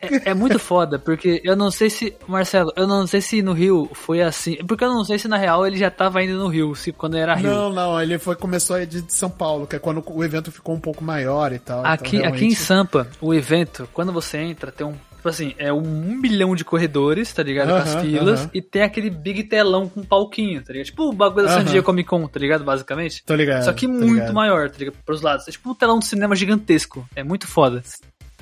[0.00, 3.52] É, é, muito foda, porque eu não sei se, Marcelo, eu não sei se no
[3.52, 4.56] Rio foi assim.
[4.66, 7.16] Porque eu não sei se na real ele já tava indo no Rio, se quando
[7.16, 7.50] era Rio.
[7.50, 10.74] Não, não, ele foi, começou a de São Paulo, que é quando o evento ficou
[10.74, 11.84] um pouco maior e tal.
[11.84, 12.44] Aqui, então, realmente...
[12.44, 16.56] aqui em Sampa, o evento, quando você entra, tem um Tipo assim, é um milhão
[16.56, 17.68] de corredores, tá ligado?
[17.68, 18.40] Uh -huh, com as filas.
[18.40, 18.50] Uh -huh.
[18.54, 20.86] E tem aquele big telão com palquinho, tá ligado?
[20.86, 21.64] Tipo o bagulho da uh -huh.
[21.64, 22.64] San Diego Comic Con, tá ligado?
[22.64, 23.22] Basicamente.
[23.24, 23.64] Tô ligado.
[23.64, 24.34] Só que muito ligado.
[24.34, 24.96] maior, tá ligado?
[25.04, 25.46] Pros lados.
[25.46, 27.08] É tipo um telão de cinema gigantesco.
[27.14, 27.84] É muito foda.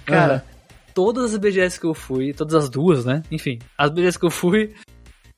[0.06, 0.42] Cara,
[0.94, 3.22] todas as BGS que eu fui, todas as duas, né?
[3.30, 4.72] Enfim, as BGS que eu fui,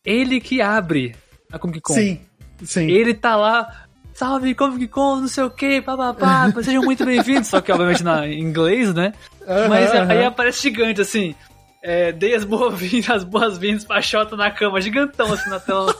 [0.04, 1.16] ele que abre
[1.50, 1.94] a Comic Con.
[1.94, 2.20] Sim,
[2.62, 2.88] sim.
[2.88, 7.60] Ele tá lá, salve Comic Con, não sei o que, papapá, sejam muito bem-vindos, só
[7.60, 9.12] que obviamente na, em inglês, né?
[9.40, 10.10] Uhum, Mas uhum.
[10.10, 11.34] aí aparece gigante assim.
[11.84, 15.92] É, dei as boas-vindas, as boas-vindas pra Xota na cama, gigantão assim na tela.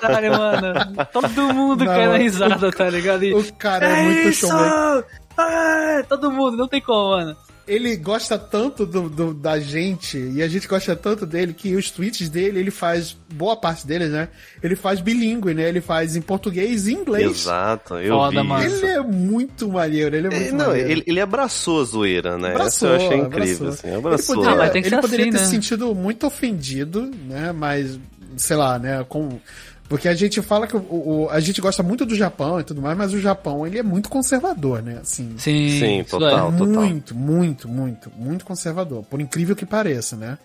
[0.00, 1.06] Caralho, mano.
[1.12, 3.24] Todo mundo não, cai na risada, o, tá ligado?
[3.24, 4.48] E, o cara é, é muito isso!
[4.48, 5.04] show.
[5.38, 7.36] É, todo mundo, não tem como, mano
[7.70, 11.88] ele gosta tanto do, do, da gente e a gente gosta tanto dele que os
[11.88, 14.28] tweets dele, ele faz, boa parte deles, né?
[14.60, 15.68] Ele faz bilíngue, né?
[15.68, 17.30] Ele faz em português e inglês.
[17.30, 18.64] Exato, eu Foda, vi mano.
[18.64, 20.90] Ele é muito maneiro, ele é muito é, Não, maneiro.
[20.90, 22.50] Ele, ele abraçou a zoeira, né?
[22.50, 23.68] Abraçou, Isso eu achei incrível, abraçou.
[23.68, 24.34] assim, abraçou.
[24.34, 25.44] Ele poderia, ah, ele poderia assim, ter né?
[25.44, 27.52] se sentido muito ofendido, né?
[27.52, 28.00] Mas,
[28.36, 29.04] sei lá, né?
[29.08, 29.38] Com
[29.90, 32.80] porque a gente fala que o, o, a gente gosta muito do Japão e tudo
[32.80, 35.00] mais, mas o Japão ele é muito conservador, né?
[35.02, 36.56] Assim, sim, sim total, é.
[36.56, 36.68] total.
[36.68, 39.02] Muito, muito, muito, muito conservador.
[39.02, 40.38] Por incrível que pareça, né?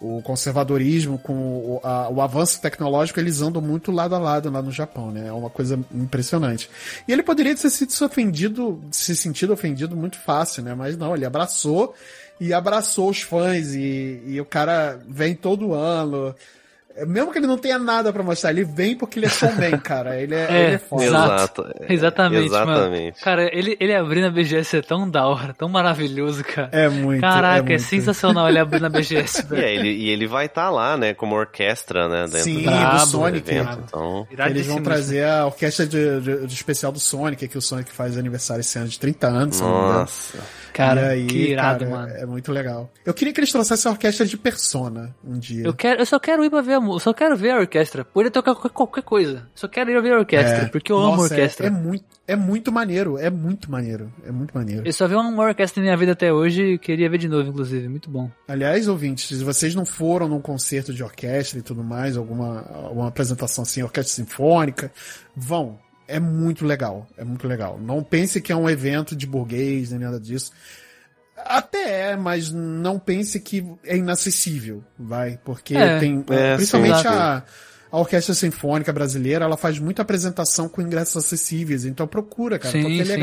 [0.00, 4.62] O conservadorismo com o, a, o avanço tecnológico, eles andam muito lado a lado lá
[4.62, 5.28] no Japão, né?
[5.28, 6.70] É uma coisa impressionante.
[7.06, 10.74] E ele poderia ter sido ofendido, se sentido ofendido muito fácil, né?
[10.74, 11.94] Mas não, ele abraçou
[12.40, 16.34] e abraçou os fãs e, e o cara vem todo ano
[17.04, 20.20] mesmo que ele não tenha nada para mostrar, ele vem porque ele é showman, cara.
[20.20, 21.04] Ele é, é, ele é foda.
[21.04, 21.66] Exato.
[21.88, 23.04] Exatamente, Exatamente.
[23.04, 23.24] Mano.
[23.24, 26.70] Cara, ele, ele abrindo a BGS é tão da hora, tão maravilhoso, cara.
[26.72, 27.20] É muito.
[27.20, 27.82] Caraca, é, é muito.
[27.82, 29.62] sensacional ele abrindo a BGS, velho.
[29.62, 32.70] E, ele, e ele vai estar tá lá, né, como orquestra, né, dentro Sim, do,
[32.70, 33.50] do Sonic.
[33.50, 34.26] evento, então...
[34.30, 38.16] Eles vão trazer a orquestra de, de, de, especial do Sonic, que o Sonic faz
[38.16, 39.60] aniversário esse ano de 30 anos.
[39.60, 40.38] Nossa.
[40.76, 42.12] Cara, aí, que irado, cara, mano.
[42.16, 42.90] É muito legal.
[43.04, 45.64] Eu queria que eles trouxessem a orquestra de Persona um dia.
[45.64, 48.04] Eu, quero, eu só quero ir pra ver a eu só quero ver a orquestra.
[48.04, 49.48] Poderia tocar qualquer, qualquer coisa.
[49.54, 50.66] Só quero ir ver a orquestra, É.
[50.66, 51.66] porque eu Nossa, amo a orquestra.
[51.66, 54.86] É, é muito, é muito maneiro, é muito maneiro, é muito maneiro.
[54.86, 57.48] Eu só vi uma orquestra na minha vida até hoje e queria ver de novo,
[57.48, 57.88] inclusive.
[57.88, 58.30] Muito bom.
[58.46, 63.08] Aliás, ouvintes, se vocês não foram num concerto de orquestra e tudo mais, alguma, alguma
[63.08, 64.92] apresentação assim, orquestra sinfônica,
[65.34, 65.78] vão.
[66.08, 67.78] É muito legal, é muito legal.
[67.80, 70.52] Não pense que é um evento de burguês, nem nada disso.
[71.36, 75.98] Até é, mas não pense que é inacessível, vai, porque É.
[75.98, 77.08] tem, É, principalmente sim.
[77.08, 77.42] a,
[77.90, 82.82] a Orquestra Sinfônica Brasileira, ela faz muita apresentação com ingressos acessíveis, então procura, cara, Sim,
[82.82, 83.20] porque é sim.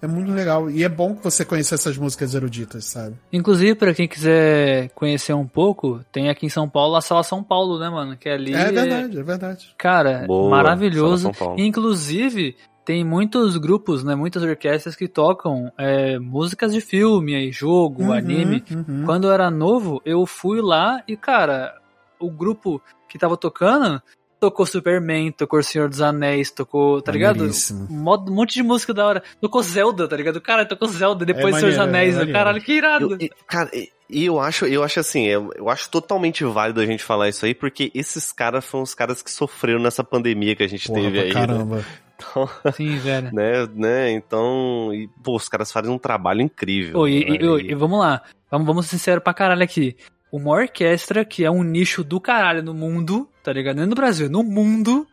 [0.00, 0.02] Legal.
[0.02, 0.70] É muito legal.
[0.70, 3.16] E é bom que você conheça essas músicas eruditas, sabe?
[3.32, 7.42] Inclusive, pra quem quiser conhecer um pouco, tem aqui em São Paulo a Sala São
[7.42, 8.16] Paulo, né, mano?
[8.16, 9.74] Que ali É verdade, é verdade.
[9.78, 11.22] Cara, Boa, maravilhoso.
[11.24, 11.60] Sala São Paulo.
[11.60, 18.04] Inclusive, tem muitos grupos, né, muitas orquestras que tocam é, músicas de filme, aí, jogo,
[18.04, 18.62] Uhum, anime.
[18.70, 19.02] uhum.
[19.04, 21.74] Quando eu era novo, eu fui lá e, cara,
[22.20, 24.00] o grupo que tava tocando
[24.40, 27.44] tocou Superman, tocou Senhor dos Anéis, tocou, tá ligado?
[27.44, 29.22] Um mo- monte de música da hora.
[29.40, 30.40] Tocou Zelda, tá ligado?
[30.40, 32.14] Cara, tocou Zelda, depois É Senhor dos é Anéis.
[32.14, 32.32] maneiro.
[32.38, 33.12] Caralho, que irado.
[33.12, 36.80] Eu- e- cara, e e eu acho, eu acho assim, eu, eu acho totalmente válido
[36.80, 40.54] a gente falar isso aí, porque esses caras foram os caras que sofreram nessa pandemia
[40.54, 41.26] que a gente Porra, teve aí.
[41.28, 41.32] Né?
[41.34, 41.84] caramba.
[42.14, 43.30] Então, Sim, velho.
[43.34, 47.00] né, né, então, e, pô, os caras fazem um trabalho incrível.
[47.00, 49.96] Ô, e, né, e- e vamos lá, vamos, vamos ser sinceros pra caralho aqui.
[50.30, 53.76] Uma orquestra que é um nicho do caralho no mundo, tá ligado?
[53.76, 55.06] Nem no Brasil, no mundo,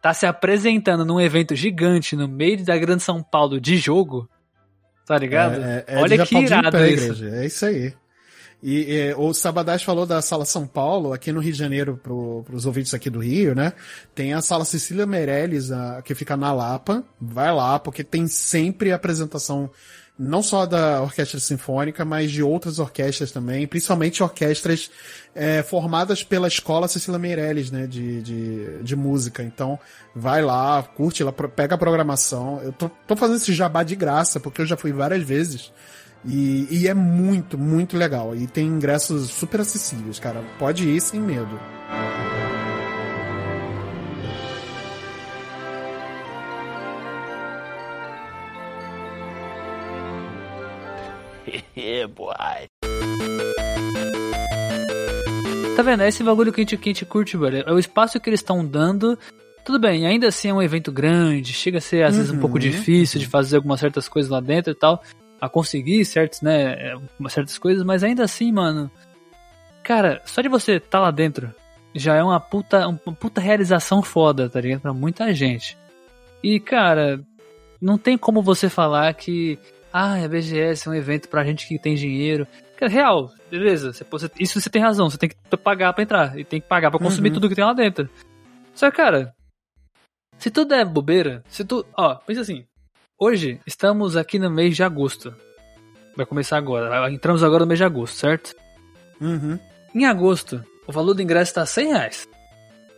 [0.00, 4.28] tá se apresentando num evento gigante no meio da Grande São Paulo de jogo,
[5.04, 5.60] tá ligado?
[5.60, 7.04] É, é, é Olha que irado pé, isso.
[7.04, 7.36] igreja.
[7.36, 7.92] É isso aí.
[8.62, 12.44] E, é, o Sabadás falou da Sala São Paulo, aqui no Rio de Janeiro, pro,
[12.44, 13.72] pros ouvintes aqui do Rio, né?
[14.14, 17.02] Tem a Sala Cecília Meirelles, a- que fica na Lapa.
[17.20, 19.68] Vai lá, porque tem sempre apresentação,
[20.18, 24.90] não só da Orquestra Sinfônica, mas de outras orquestras também, principalmente orquestras
[25.34, 27.86] é, formadas pela Escola Cecília Meirelles, né?
[27.86, 29.42] De, de, de música.
[29.42, 29.78] Então,
[30.14, 32.60] vai lá, curte lá, pega a programação.
[32.62, 35.72] Eu tô, tô fazendo esse jabá de graça, porque eu já fui várias vezes.
[36.24, 38.34] E, e é muito, muito legal.
[38.34, 40.42] E tem ingressos super acessíveis, cara.
[40.58, 41.58] Pode ir sem medo.
[55.76, 56.02] Tá vendo?
[56.02, 57.62] É esse bagulho que a gente, que a gente curte, velho.
[57.64, 59.16] É o espaço que eles estão dando
[59.64, 62.40] Tudo bem, ainda assim é um evento grande, chega a ser às vezes um Uhum,
[62.40, 65.02] pouco difícil de fazer algumas certas coisas lá dentro e tal,
[65.40, 66.94] a conseguir certos, né,
[67.28, 68.90] certas coisas, mas ainda assim, mano,
[69.84, 71.52] cara, só de você estar tá lá dentro
[71.94, 74.80] já é uma puta, uma puta realização foda, tá ligado?
[74.80, 75.76] Pra muita gente.
[76.42, 77.20] E, cara,
[77.80, 79.58] não tem como você falar que,
[79.98, 82.46] ah, a BGS é um evento pra gente que tem dinheiro.
[82.76, 86.38] Cara, real, beleza, você, você- isso você tem razão, você tem que pagar pra entrar,
[86.38, 87.34] e tem que pagar pra consumir Uhum.
[87.34, 88.08] tudo que tem lá dentro.
[88.74, 89.34] Só que, cara,
[90.38, 91.84] se tudo é bobeira, se tu.
[91.96, 92.64] Ó, pensa assim.
[93.20, 95.34] Hoje estamos aqui no mês de agosto.
[96.16, 97.10] Vai começar agora.
[97.10, 98.54] Entramos agora no mês de agosto, certo?
[99.20, 99.58] Uhum.
[99.94, 102.28] Em agosto, o valor do ingresso tá 100 reais.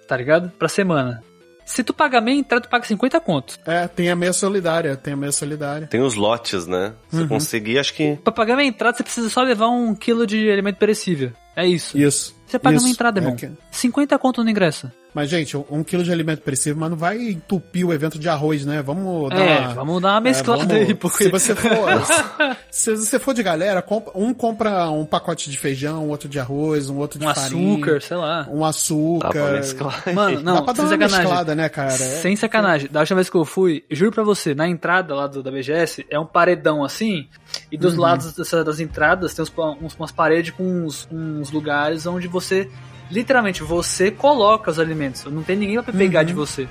[0.06, 0.50] Tá ligado?
[0.58, 1.22] Pra semana.
[1.70, 3.59] Se tu pagar meia entrada, tu paga 50 conto.
[3.64, 5.87] É, tem a meia solidária, tem a meia solidária.
[5.87, 6.92] Tem os lotes, né?
[7.09, 7.28] Se Uhum.
[7.28, 8.16] conseguir, acho que.
[8.24, 11.33] Pra pagar meia entrada, você precisa só levar um quilo de alimento perecível.
[11.54, 11.96] É isso.
[11.96, 12.35] Isso.
[12.46, 12.85] Você paga isso.
[12.87, 13.37] uma entrada, É irmão.
[13.37, 14.90] que- 50 conto no ingresso.
[15.12, 18.28] Mas, gente, um, um quilo de alimento perecível, mas não vai entupir o evento de
[18.28, 18.80] arroz, né?
[18.82, 19.74] Vamos dar é, uma...
[19.74, 21.24] vamos dar uma mesclada É, vamos- aí, porque.
[21.24, 21.68] Se você for,
[22.70, 26.96] se você for de galera, um compra um pacote de feijão, outro de arroz, um
[26.98, 28.46] outro de um farinha, açúcar, sei lá.
[28.50, 29.30] um Dá açúcar.
[29.30, 30.02] pra mesclar.
[30.14, 31.18] Mano, não, Dá pra dar sem uma sacanagem.
[31.18, 31.92] mesclada, né, cara?
[31.92, 32.88] É- Sem sacanagem.
[32.90, 36.06] Da última vez que eu fui, juro pra você, na entrada lá do, da BGS,
[36.08, 37.26] é um paredão assim,
[37.70, 38.00] e dos Uhum.
[38.00, 42.70] lados dessa- das entradas tem uns, uns- umas paredes com uns, uns lugares onde você,
[43.10, 45.24] literalmente, você coloca os alimentos.
[45.24, 46.26] Não tem ninguém pra pegar Uhum.
[46.26, 46.68] de você.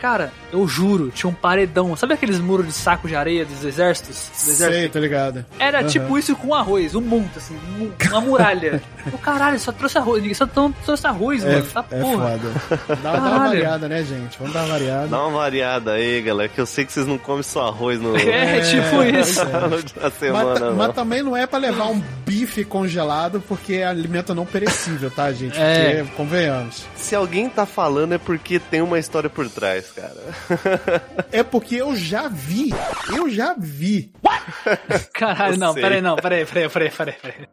[0.00, 1.96] Cara, eu juro, tinha um paredão.
[1.96, 4.28] Sabe aqueles muros de saco de areia dos exércitos?
[4.30, 4.92] Do Sei, exército?
[4.92, 5.44] tá ligado?
[5.58, 5.86] Era Aham.
[5.88, 8.82] tipo isso com arroz, um monte, assim, um- uma muralha.
[9.10, 11.66] o caralho, só trouxe arroz, só tão- trouxe arroz, É, mano.
[11.72, 12.38] Tá é porra.
[12.38, 12.96] foda.
[13.02, 14.38] Dá, dá uma variada, né, gente?
[14.38, 15.06] Vamos dar uma variada.
[15.08, 18.14] Dá uma variada aí, galera, que eu sei que vocês não comem só arroz no.
[18.18, 19.40] É, tipo isso.
[19.46, 20.74] pois na semana, Mas, não.
[20.76, 25.32] mas também não é pra levar um bife congelado, porque é alimento não perecível, tá,
[25.32, 25.56] gente?
[25.66, 26.02] É.
[26.02, 26.84] Porque, convenhamos.
[26.96, 31.02] Se alguém tá falando é porque tem uma história por trás, cara.
[31.30, 32.70] É porque eu já vi.
[33.14, 34.12] Eu já vi.
[35.14, 35.82] Caralho, Eu não, sei.
[35.82, 37.48] peraí, não, peraí, peraí, peraí, peraí, peraí.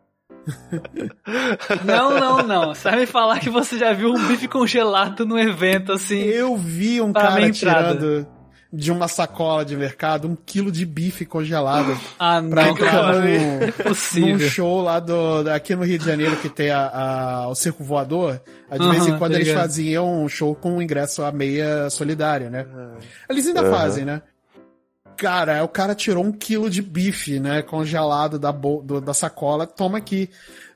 [1.86, 2.76] Não, não, não.
[2.76, 6.20] Você vai me falar que você já viu um bife congelado no evento, assim.
[6.20, 8.28] Eu vi um cara tirando
[8.76, 13.20] de uma sacola de mercado um quilo de bife congelado Ah, pra não, entrar cara.
[13.22, 14.50] num, num Possível.
[14.50, 18.42] show lá do, aqui no Rio de Janeiro que tem a, a- o Circo Voador.
[18.72, 22.50] Aí De vez em quando tá eles faziam um show com ingresso a meia solidário,
[22.50, 22.66] né?
[23.30, 24.24] Eles ainda fazem, né?
[25.16, 27.62] Cara, o cara tirou um quilo de bife, né?
[27.62, 30.30] Congelado da, do- da sacola, toma aqui.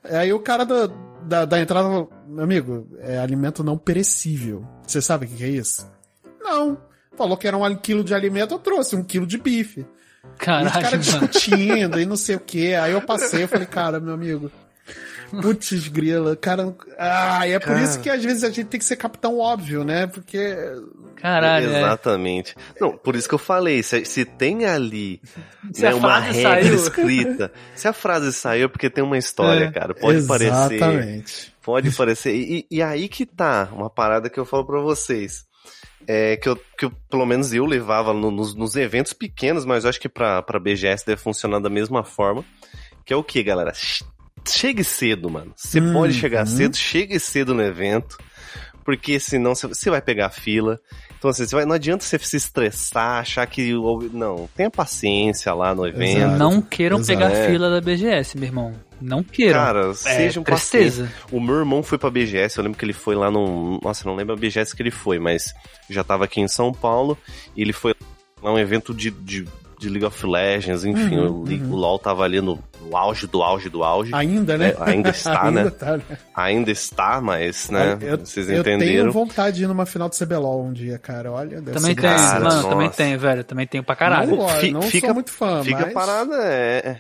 [0.04, 0.88] Aí o cara da,
[1.24, 4.64] da, da entrada falou, meu amigo, é alimento não perecível.
[4.86, 5.92] Você sabe o que, que é isso?
[6.40, 6.78] Não.
[7.18, 9.80] Falou que era um quilo de alimento, eu trouxe um quilo de bife.
[9.80, 12.76] E os Caralho, caras discutindo e não sei o que.
[12.76, 14.52] Aí eu passei, eu falei, cara, meu amigo.
[15.42, 16.74] Putz, grila, cara.
[16.98, 17.84] Ah, e é por Cara.
[17.84, 20.08] isso que às vezes a gente tem que ser capitão óbvio, né?
[20.08, 20.56] Porque.
[21.18, 21.80] Caralho, é.
[21.80, 22.56] Exatamente.
[22.80, 25.20] Não, por isso que eu falei, se, se tem ali
[25.74, 26.76] Se né, a uma regra saiu.
[26.76, 29.72] escrita, se a frase saiu é porque tem uma história, É.
[29.72, 29.94] cara.
[29.94, 30.76] Pode parecer.
[30.76, 31.54] Exatamente.
[31.62, 32.34] Pode parecer.
[32.34, 35.46] E, e aí que tá uma parada que eu falo pra vocês.
[36.08, 39.84] É, que, eu, que eu, pelo menos eu levava no- nos, nos eventos pequenos, mas
[39.84, 42.46] eu acho que pra, pra BGS deve funcionar da mesma forma.
[43.06, 43.74] Que é o que, galera?
[43.74, 44.04] Che-
[44.48, 45.52] Chegue cedo, mano.
[45.56, 45.92] Você Uhum.
[45.92, 48.18] pode chegar cedo, chegue cedo no evento.
[48.86, 50.80] Porque senão você- vai pegar fila.
[51.18, 53.74] Então, assim, vai, não adianta você se estressar, achar que.
[54.14, 56.20] Não, tenha paciência lá no evento.
[56.20, 56.38] Exato.
[56.38, 57.20] Não queiram Exato.
[57.20, 57.50] pegar É.
[57.50, 58.74] fila da BGS, meu irmão.
[59.00, 59.60] Não queiram.
[59.60, 60.96] Cara, é sejam pacientes.
[60.96, 61.14] tristeza.
[61.32, 63.80] O meu irmão foi pra BGS, eu lembro que ele foi lá num.
[63.84, 65.54] Nossa, eu não lembro a BGS que ele foi, mas
[65.90, 67.18] já tava aqui em São Paulo
[67.56, 67.94] e ele foi
[68.42, 69.48] lá um evento de, de,
[69.80, 73.28] de League of Legends, enfim, Uhum, o, League- o LoL tava ali no, no auge
[73.28, 74.14] do auge do auge.
[74.14, 74.70] Ainda, né?
[74.70, 75.70] É, ainda está, Ainda né?
[75.70, 76.04] tá, né?
[76.36, 77.98] Ainda está, mas, né?
[78.02, 79.12] eu, vocês eu tenho entenderam.
[79.12, 81.32] vontade de ir numa final de CBLOL um dia, cara.
[81.32, 82.70] Olha, deve Também ser tem, Cara, mano, nossa.
[82.70, 83.44] também tem, velho.
[83.44, 84.36] Também tem pra caralho.
[84.36, 85.94] Não, não fica- sou muito fã, Fica mas...
[85.94, 86.98] parada, é, é.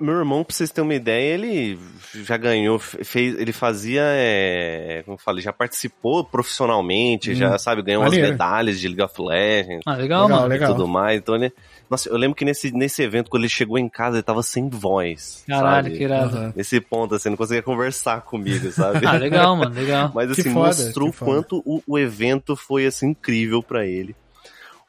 [0.00, 1.78] Meu irmão, pra vocês terem uma ideia, ele
[2.14, 7.82] já ganhou, fez, ele fazia, é, como eu falei, já participou profissionalmente, Hum, já, sabe,
[7.82, 8.32] ganhou umas maneiro.
[8.32, 10.48] medalhas de League of Legends Ah, legal, Legal, mano.
[10.48, 10.70] legal.
[10.70, 11.18] e tudo mais.
[11.18, 11.52] Então ele.
[11.90, 14.68] Nossa, eu lembro que nesse, nesse evento, quando ele chegou em casa, ele tava sem
[14.68, 15.44] voz.
[15.46, 15.96] Caralho, sabe?
[15.96, 16.36] que irado.
[16.36, 16.52] Aham.
[16.56, 19.06] Nesse ponto, assim, não conseguia conversar comigo, sabe?
[19.06, 20.10] Ah, legal, mano, legal.
[20.14, 24.16] Mas assim, foda, mostrou quanto o, o evento foi assim incrível pra ele.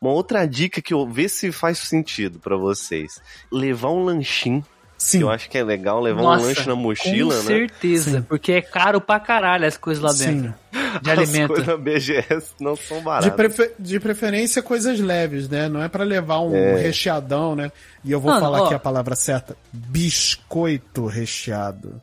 [0.02, 3.20] Uma outra dica que eu vê se faz sentido pra vocês.
[3.52, 4.64] Levar um lanchinho,
[5.06, 5.18] Sim.
[5.20, 7.48] que eu acho que é legal levar Nossa, um lanche na mochila, Com né?
[7.48, 8.22] certeza, Sim.
[8.24, 10.42] porque é caro pra caralho as coisas lá Sim.
[10.42, 10.54] dentro.
[11.02, 11.48] De As alimento.
[11.50, 13.34] coisas na BGS não são De, baratas.
[13.34, 15.68] prefe- de preferência, coisas leves, né?
[15.70, 16.76] Não é pra levar um É.
[16.82, 17.72] recheadão, né?
[18.04, 18.66] E eu vou Mano, falar ó.
[18.66, 22.02] aqui a palavra certa: biscoito recheado.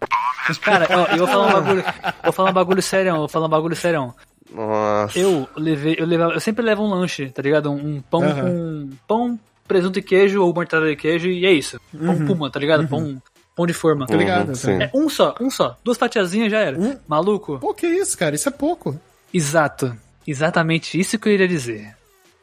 [0.61, 1.85] Cara, ó, eu vou falar um bagulho.
[2.25, 4.13] Vou falar um bagulho sério, vou falar um bagulho sério.
[4.53, 5.19] Nossa.
[5.19, 7.71] Eu levei, eu levava, eu sempre levo um lanche, tá ligado?
[7.71, 8.43] Um, um pão Aham.
[8.43, 11.81] com pão, presunto e queijo ou mortadela de queijo e é isso.
[11.97, 12.87] Pão puma, tá ligado?
[12.89, 13.21] Pão,
[13.55, 14.07] pão de forma.
[14.07, 14.49] Tá ligado?
[14.49, 14.83] Uhum, sim.
[14.83, 15.77] É um só, um só.
[15.85, 16.79] Duas fatiazinhas já era.
[16.79, 16.99] Um?
[17.07, 17.59] Maluco?
[17.59, 18.35] Pô, que isso, cara?
[18.35, 18.99] Isso é pouco.
[19.33, 19.97] Exato.
[20.27, 21.97] Exatamente isso que eu iria dizer.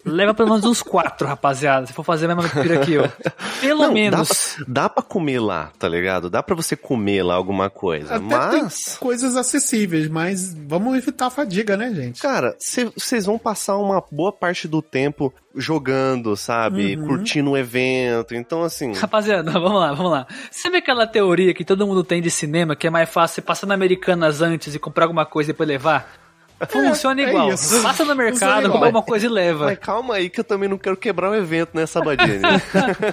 [0.05, 1.85] Leva pelo menos uns quatro, rapaziada.
[1.85, 3.03] Se for fazer a mesma pira que eu.
[3.59, 4.55] Pelo Não, menos.
[4.59, 6.29] Dá pra, dá pra comer lá, tá ligado?
[6.29, 8.15] Dá pra você comer lá alguma coisa.
[8.15, 8.85] Até mas.
[8.85, 12.21] tem coisas acessíveis, mas vamos evitar a fadiga, né, gente?
[12.21, 16.95] Cara, vocês vão passar uma boa parte do tempo jogando, sabe?
[16.95, 17.07] Uhum.
[17.07, 18.33] Curtindo o evento.
[18.33, 18.93] Então, assim.
[18.93, 20.27] Rapaziada, vamos lá, vamos lá.
[20.49, 23.67] Sabe aquela teoria que todo mundo tem de cinema, que é mais fácil você passar
[23.67, 26.28] na Americanas antes e comprar alguma coisa e depois levar?
[26.69, 27.53] Funciona é igual.
[27.53, 27.81] isso.
[27.81, 29.65] Passa no mercado, compra alguma coisa e leva.
[29.65, 32.39] Mas calma aí que eu também não quero quebrar o evento, né, Sabadini?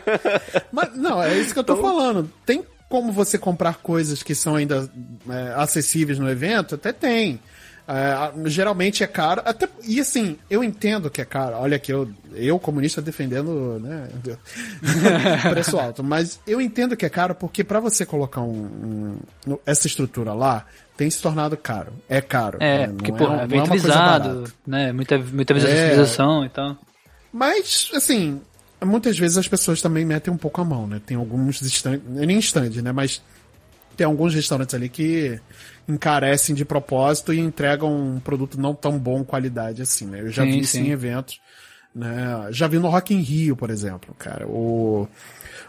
[0.73, 2.31] Mas, não, é isso que eu tô Então- falando.
[2.45, 4.89] Tem como você comprar coisas que são ainda
[5.29, 6.75] é, acessíveis no evento?
[6.77, 7.41] Até tem.
[7.89, 9.43] É, geralmente é caro.
[9.45, 11.57] Até, e assim, eu entendo que é caro.
[11.57, 14.09] Olha que eu, eu comunista, defendendo né,
[15.51, 16.03] preço alto.
[16.03, 20.67] Mas eu entendo que é caro porque para você colocar um, um- essa estrutura lá,
[20.97, 21.93] tem se tornado caro.
[22.09, 22.59] É caro.
[22.61, 22.93] É, né?
[22.97, 24.53] porque, pô, é bem coisa visado, barata.
[24.67, 24.93] né?
[24.93, 25.57] Muita, muita É.
[25.57, 26.77] visualização e tal.
[27.33, 28.41] Mas, assim,
[28.85, 31.01] muitas vezes as pessoas também metem um pouco a mão, né?
[31.05, 32.93] Tem alguns estandes, nem estande, né?
[32.93, 33.23] Mas
[33.97, 35.39] tem alguns restaurantes ali que
[35.89, 40.21] encarecem de propósito e entregam um produto não tão bom qualidade assim, né?
[40.21, 41.41] Eu já Sim, vi isso em eventos,
[41.95, 42.49] né?
[42.51, 44.47] Já vi no Rock in Rio, por exemplo, cara.
[44.47, 45.09] O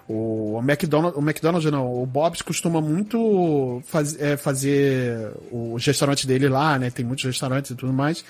[0.10, 6.48] o McDonald's, o McDonald's não, o Bob's costuma muito faz, é, fazer os restaurantes dele
[6.48, 6.90] lá, né?
[6.90, 8.24] Tem muitos restaurantes e tudo mais.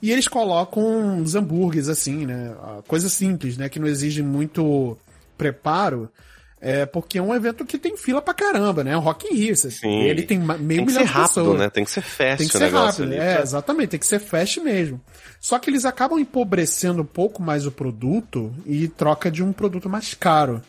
[0.00, 2.54] E eles colocam uns hambúrgueres assim, né?
[2.62, 3.68] Ah, Coisa simples, né?
[3.68, 4.96] Que não exige muito
[5.36, 6.08] preparo.
[6.66, 8.96] É porque é um evento que tem fila pra caramba, né?
[8.96, 9.54] O Rock in Rio.
[9.54, 10.00] Sim.
[10.04, 11.58] Ele tem meio Tem que milhão ser de rápido, pessoas.
[11.58, 11.68] né?
[11.68, 13.16] Tem que ser fast Tem que ser rápido, ali.
[13.16, 13.42] é, tá?
[13.42, 14.98] exatamente, tem que ser fast mesmo.
[15.38, 19.90] Só que eles acabam empobrecendo um pouco mais o produto e troca de um produto
[19.90, 20.62] mais caro.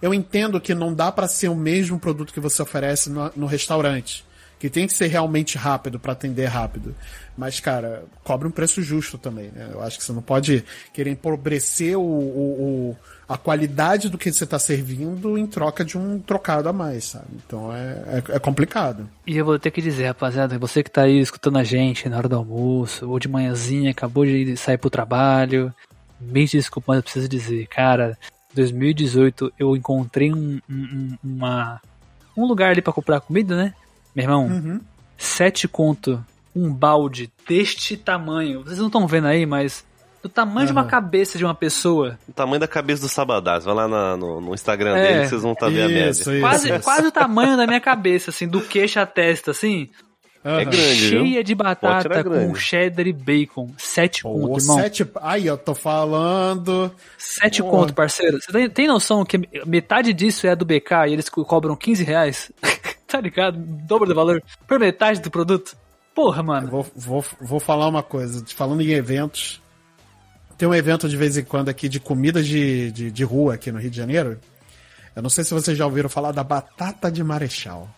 [0.00, 3.46] Eu entendo que não dá pra ser o mesmo produto que você oferece no, no
[3.46, 4.24] restaurante,
[4.58, 6.94] que tem que ser realmente rápido pra atender rápido.
[7.36, 9.68] Mas, cara, cobra um preço justo também, né?
[9.72, 12.96] Eu acho que você não pode querer empobrecer o, o- o-
[13.28, 17.26] a qualidade do que você tá servindo em troca de um trocado a mais, sabe?
[17.46, 19.08] Então é, é, é complicado.
[19.26, 22.16] E eu vou ter que dizer, rapaziada, você que tá aí escutando a gente na
[22.16, 25.72] hora do almoço, ou de manhãzinha, acabou de sair pro trabalho,
[26.20, 28.16] me desculpa, mas eu preciso dizer, cara,
[28.54, 31.80] 2018 eu encontrei um, um, um- uma,
[32.36, 33.74] um lugar ali pra comprar comida, né?
[34.14, 34.80] Meu irmão, Uhum.
[35.16, 36.24] sete conto,
[36.56, 38.64] um balde deste tamanho.
[38.64, 39.84] Vocês não estão vendo aí, mas
[40.22, 42.18] do tamanho de uma cabeça de uma pessoa.
[42.28, 43.64] O tamanho da cabeça do Sabadás.
[43.64, 45.02] Vai lá na- no, no Instagram É.
[45.08, 46.10] dele que vocês vão tá ver a média.
[46.10, 46.40] Isso, isso.
[46.40, 49.88] Quase, quase o tamanho da minha cabeça, assim, do queixo à testa, assim.
[50.44, 50.64] É Aham.
[50.64, 51.24] grande, viu?
[51.26, 53.70] cheia de Pode batata com cheddar e bacon.
[53.76, 54.76] Sete Pô, conto, irmão.
[54.78, 55.10] Sete, sete...
[55.20, 56.92] Aí, eu tô falando.
[57.60, 57.64] Pô.
[57.70, 58.38] conto, parceiro.
[58.40, 61.74] Você tem, tem noção que metade disso é a do BK e eles co- cobram
[61.76, 62.52] 15 reais?
[63.06, 63.58] tá ligado?
[63.58, 64.42] Dobro do valor.
[64.66, 65.76] Por metade do produto.
[66.14, 66.68] Porra, mano.
[66.68, 68.44] Vou, vou, vou falar uma coisa.
[68.54, 69.60] Falando em eventos.
[70.58, 73.70] Tem um evento de vez em quando aqui de comida de, de, de rua aqui
[73.70, 74.38] no Rio de Janeiro.
[75.14, 77.88] Eu não sei se vocês já ouviram falar da batata de Marechal.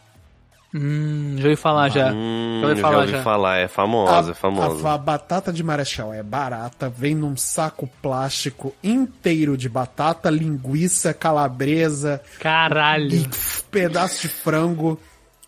[0.72, 2.12] Hum, já ouvi falar já.
[2.12, 3.22] Hum, Já ouvi já falar ouvi já.
[3.22, 3.56] falar.
[3.58, 4.88] É famosa, é famosa.
[4.88, 11.12] A, a batata de Marechal é barata, vem num saco plástico inteiro de batata, linguiça,
[11.12, 13.12] calabresa, Caralho.
[13.12, 13.28] e
[13.70, 15.00] pedaço de frango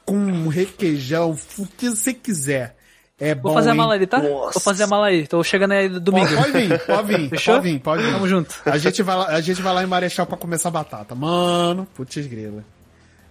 [0.05, 2.75] com requeijão, o que você quiser.
[3.25, 4.19] É bom, Vou fazer a mala aí, tá?
[4.19, 4.55] Nossa.
[4.55, 5.29] Vou fazer a mala aí.
[5.29, 6.27] Tô chegando aí domingo.
[6.35, 7.55] Pode vir, pode vir, Fechou?
[7.55, 8.13] pode vir, pode vir.
[8.15, 8.53] Tamo junto.
[8.67, 11.15] A gente vai lá, a gente vai lá em Marechal pra comer essa batata.
[11.15, 12.65] Mano, putz grila.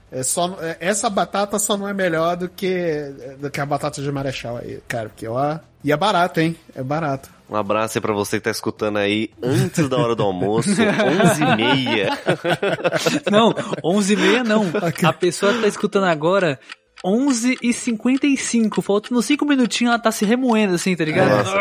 [0.10, 4.02] É só, é- essa batata só não é melhor do que, do que a batata
[4.02, 6.56] de Marechal aí, cara, porque ó, e é barato, hein?
[6.74, 7.30] É barato.
[7.50, 13.30] Um abraço aí pra você que tá escutando aí antes da hora do almoço, 11h30.
[13.30, 14.66] Não, 11 e meia não.
[15.04, 16.58] A pessoa tá escutando agora
[17.04, 18.82] 11 e 55.
[18.82, 21.30] Faltando 5 minutinhos, ela tá se remoendo assim, tá ligado?
[21.30, 21.52] Nossa,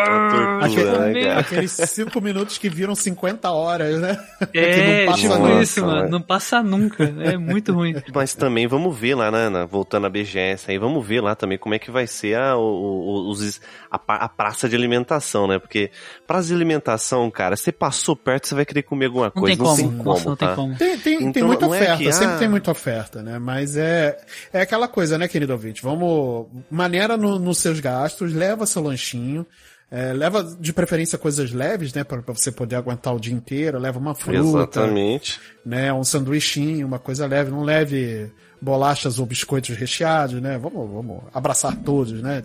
[0.68, 1.38] que tortura, Aquele- né?
[1.38, 4.18] Aqueles cinco minutos que viram 50 horas, né?
[4.52, 5.62] É, que não passa tipo nunca.
[5.62, 6.08] isso, mano.
[6.08, 7.04] Não passa nunca.
[7.20, 7.94] É muito ruim.
[8.14, 9.66] Mas também vamos ver lá, né, Ana?
[9.66, 13.60] voltando à BGS aí, vamos ver lá também como é que vai ser a, os,
[13.90, 15.58] a, a praça de alimentação, né?
[15.58, 15.90] Porque
[16.26, 19.56] praça de alimentação, cara, você passou perto, você vai querer comer alguma Não coisa.
[19.56, 19.70] tem como.
[19.70, 20.54] Não tem Nossa, como, não tem tá?
[20.54, 20.76] como.
[20.76, 23.38] Tem, tem, tem Então, muita não é oferta, que, sempre ah, tem muita oferta, né?
[23.38, 24.18] Mas é,
[24.52, 25.82] é aquela coisa, né, querido ouvinte?
[25.82, 29.46] Vamos, maneira no- nos seus gastos, leva seu lanchinho,
[29.92, 32.04] É, leva de preferência coisas leves, né?
[32.04, 33.76] Pra você poder aguentar o dia inteiro.
[33.76, 35.40] Leva uma fruta, Exatamente.
[35.66, 35.92] né?
[35.92, 37.50] Um sanduichinho, uma coisa leve.
[37.50, 38.30] Não leve
[38.62, 40.56] bolachas ou biscoitos recheados, né?
[40.58, 42.40] Vamos, vamos abraçar todos, né?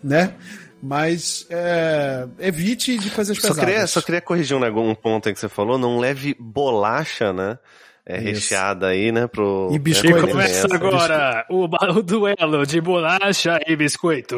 [0.00, 0.34] Né?
[0.80, 3.64] Mas é, evite de coisas Só pesadas.
[3.68, 5.78] queria, só queria corrigir um, nego- um ponto aí que você falou.
[5.78, 7.58] Não leve bolacha, né?
[8.08, 9.26] É, recheada aí, né?
[9.26, 10.28] Pro, E né, biscoito.
[10.28, 14.36] E Começa agora o, o duelo de bolacha e biscoito.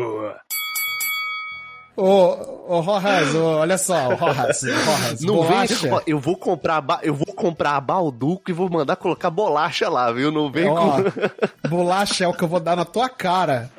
[1.97, 5.75] Ô, ô, Rojas, ô, olha só, Rojas, Rojas, Não bolacha.
[5.77, 9.89] vem, ó, eu vou comprar, eu vou comprar a balduco e vou mandar colocar bolacha
[9.89, 10.33] lá, viu?
[10.33, 13.71] Não vem Ó, com bolacha é o que eu vou dar na tua cara.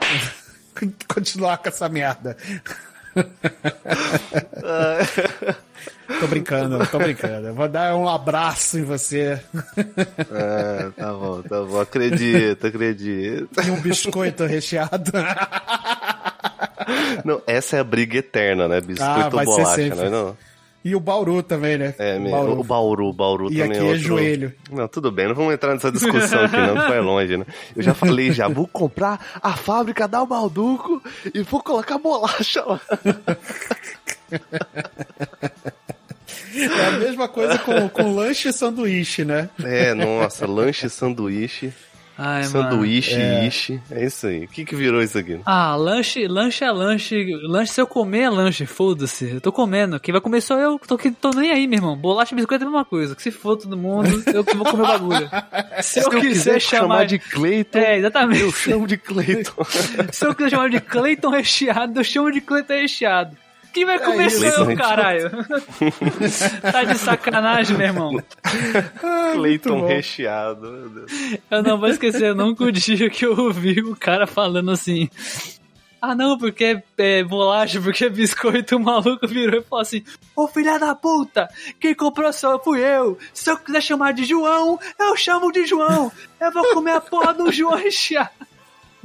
[1.14, 2.38] Continuar com essa merda.
[6.20, 7.54] tô brincando, tô brincando.
[7.54, 9.40] Vou dar um abraço em você
[10.32, 11.80] Ah, tá bom, tá bom.
[11.80, 13.50] Acredito, acredito.
[13.66, 15.12] e um biscoito recheado.
[17.26, 18.82] Não, essa é a briga eterna, né?
[18.82, 20.10] Biscoito Ah, bolacha, né?
[20.10, 20.36] Não,
[20.84, 21.94] E o Bauru também, né?
[22.00, 22.30] é, o.
[22.32, 22.60] Bauru.
[22.60, 24.00] o Bauru, o Bauru E também aqui é é outro...
[24.02, 24.54] joelho.
[24.72, 27.46] Não, tudo bem, não vamos entrar nessa discussão aqui, não, que vai longe, né?
[27.76, 31.02] Eu já falei já, vou comprar a fábrica da Balduco
[31.34, 32.82] e vou colocar bolacha lá.
[36.56, 39.50] É a mesma coisa com, com lanche e sanduíche, né?
[39.64, 41.74] É, nossa, lanche sanduíche,
[42.18, 43.48] Ai, sanduíche, É.
[43.48, 44.44] ishi, é isso aí.
[44.44, 45.40] O que que virou isso aqui?
[45.44, 47.26] Ah, lanche, lanche é lanche.
[47.48, 49.28] Lanche, se eu comer é lanche, foda-se.
[49.32, 50.00] Eu tô comendo.
[50.00, 50.80] Quem vai comer sou eu.
[50.88, 51.98] Tô, tô nem aí, meu irmão.
[51.98, 53.16] Bolacha e biscoito é a mesma coisa.
[53.16, 55.30] Que se for todo mundo, eu que vou comer o bagulho.
[55.82, 57.18] Se eu, quiser, chamar de.
[57.18, 58.42] Cleiton, É, exatamente.
[58.42, 59.64] eu chamo de Cleiton.
[60.12, 63.36] Se eu quiser chamar de Cleiton recheado, eu chamo de Cleiton recheado.
[63.74, 64.40] Quem vai comer isso.
[64.40, 65.30] sou eu, caralho.
[66.62, 68.24] tá de sacanagem, meu irmão.
[68.44, 71.12] Ah, Cleiton recheado, meu Deus.
[71.50, 75.10] Eu não vou esquecer nunca o dia que eu ouvi o cara falando assim.
[76.02, 80.04] Ah, não, porque é bolacha, porque é biscoito, o maluco virou e falou assim:
[80.36, 81.48] Ô filha da puta,
[81.80, 83.20] quem comprou só fui eu.
[83.32, 86.12] Se eu quiser chamar de João, eu chamo de João.
[86.40, 88.32] Eu vou comer a porra do João recheado.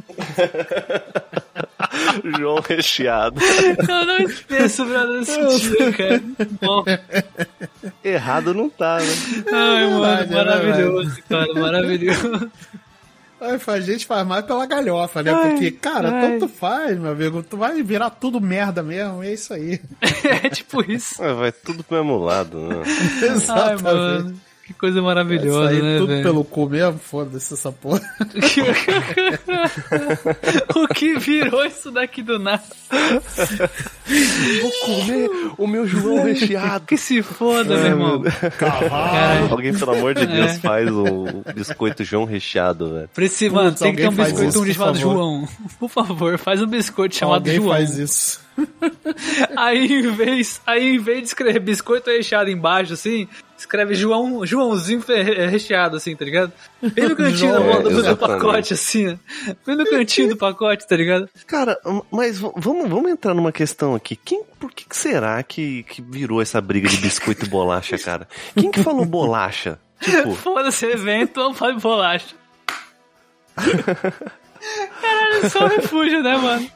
[2.38, 3.40] João recheado.
[3.88, 6.22] Eu não esqueço, brother, desse dia, cara.
[6.60, 6.84] Bom,
[8.02, 9.04] Errado não tá, né?
[9.52, 12.50] ai, mano, verdade, é maravilhoso, cara, maravilhoso.
[13.38, 15.30] Ai, a gente faz mais pela galhofa, né?
[15.32, 16.30] Ai, Porque, cara, ai.
[16.30, 17.42] tanto faz, meu amigo.
[17.42, 19.80] Tu vai virar tudo merda mesmo, é isso aí.
[20.42, 21.22] É tipo isso.
[21.22, 22.82] Vai tudo pro mesmo lado, né?
[23.22, 23.82] Ai, Exatamente.
[23.82, 26.22] mano, que coisa Vai maravilhosa, sair né, tudo velho?
[26.24, 28.00] pelo cu mesmo, foda-se essa porra.
[30.74, 32.62] o que virou isso daqui do nada?
[34.60, 36.84] Vou comer o meu João recheado.
[36.86, 38.22] Que se foda, meu irmão.
[38.58, 39.50] Caralho.
[39.52, 40.58] Alguém, pelo amor de Deus, É.
[40.58, 43.08] faz o biscoito João recheado, velho.
[43.14, 45.12] Precisa, mano, tem que ter um biscoito isso, por chamado favor.
[45.14, 45.48] João.
[45.78, 47.68] Por favor, faz um biscoito chamado Alguém João.
[47.70, 48.40] faz isso.
[49.56, 53.28] Aí em vez, aí em vez de escrever biscoito recheado embaixo, assim,
[53.58, 56.52] escreve João, Joãozinho fe- recheado, assim, tá ligado?
[56.82, 59.16] Bem no cantinho João, do, do- pacote, assim, ó.
[59.66, 61.28] Bem no cantinho do pacote, tá ligado?
[61.46, 61.78] Cara,
[62.10, 64.16] mas vamos, vamos entrar numa questão aqui.
[64.16, 68.28] Quem, por que, será que, que virou essa briga de biscoito e bolacha, cara?
[68.54, 69.78] Quem que falou bolacha?
[69.98, 72.34] Tipo, Foda-se evento, não faz bolacha.
[75.00, 76.70] Caralho, só refúgio, né, mano?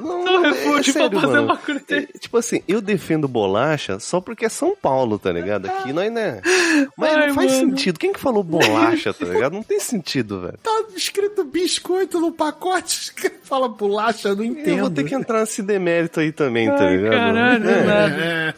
[0.00, 1.44] não, Só refúgio pra sério, fazer mano.
[1.46, 1.82] uma coisa.
[1.90, 5.66] É, Tipo assim, eu defendo bolacha só porque é São Paulo, tá ligado?
[5.66, 6.40] Aqui nós, né?
[6.96, 7.70] Mas Ai, não faz mano.
[7.70, 7.98] sentido.
[7.98, 9.52] Quem que falou bolacha, tá ligado?
[9.52, 10.58] Não tem sentido, velho.
[10.62, 13.12] Tá escrito biscoito no pacote.
[13.42, 14.68] Fala bolacha, não entendo.
[14.68, 17.10] Eu vou ter que entrar nesse demérito aí também, tá Ai, ligado?
[17.12, 18.54] caralho, É, nada.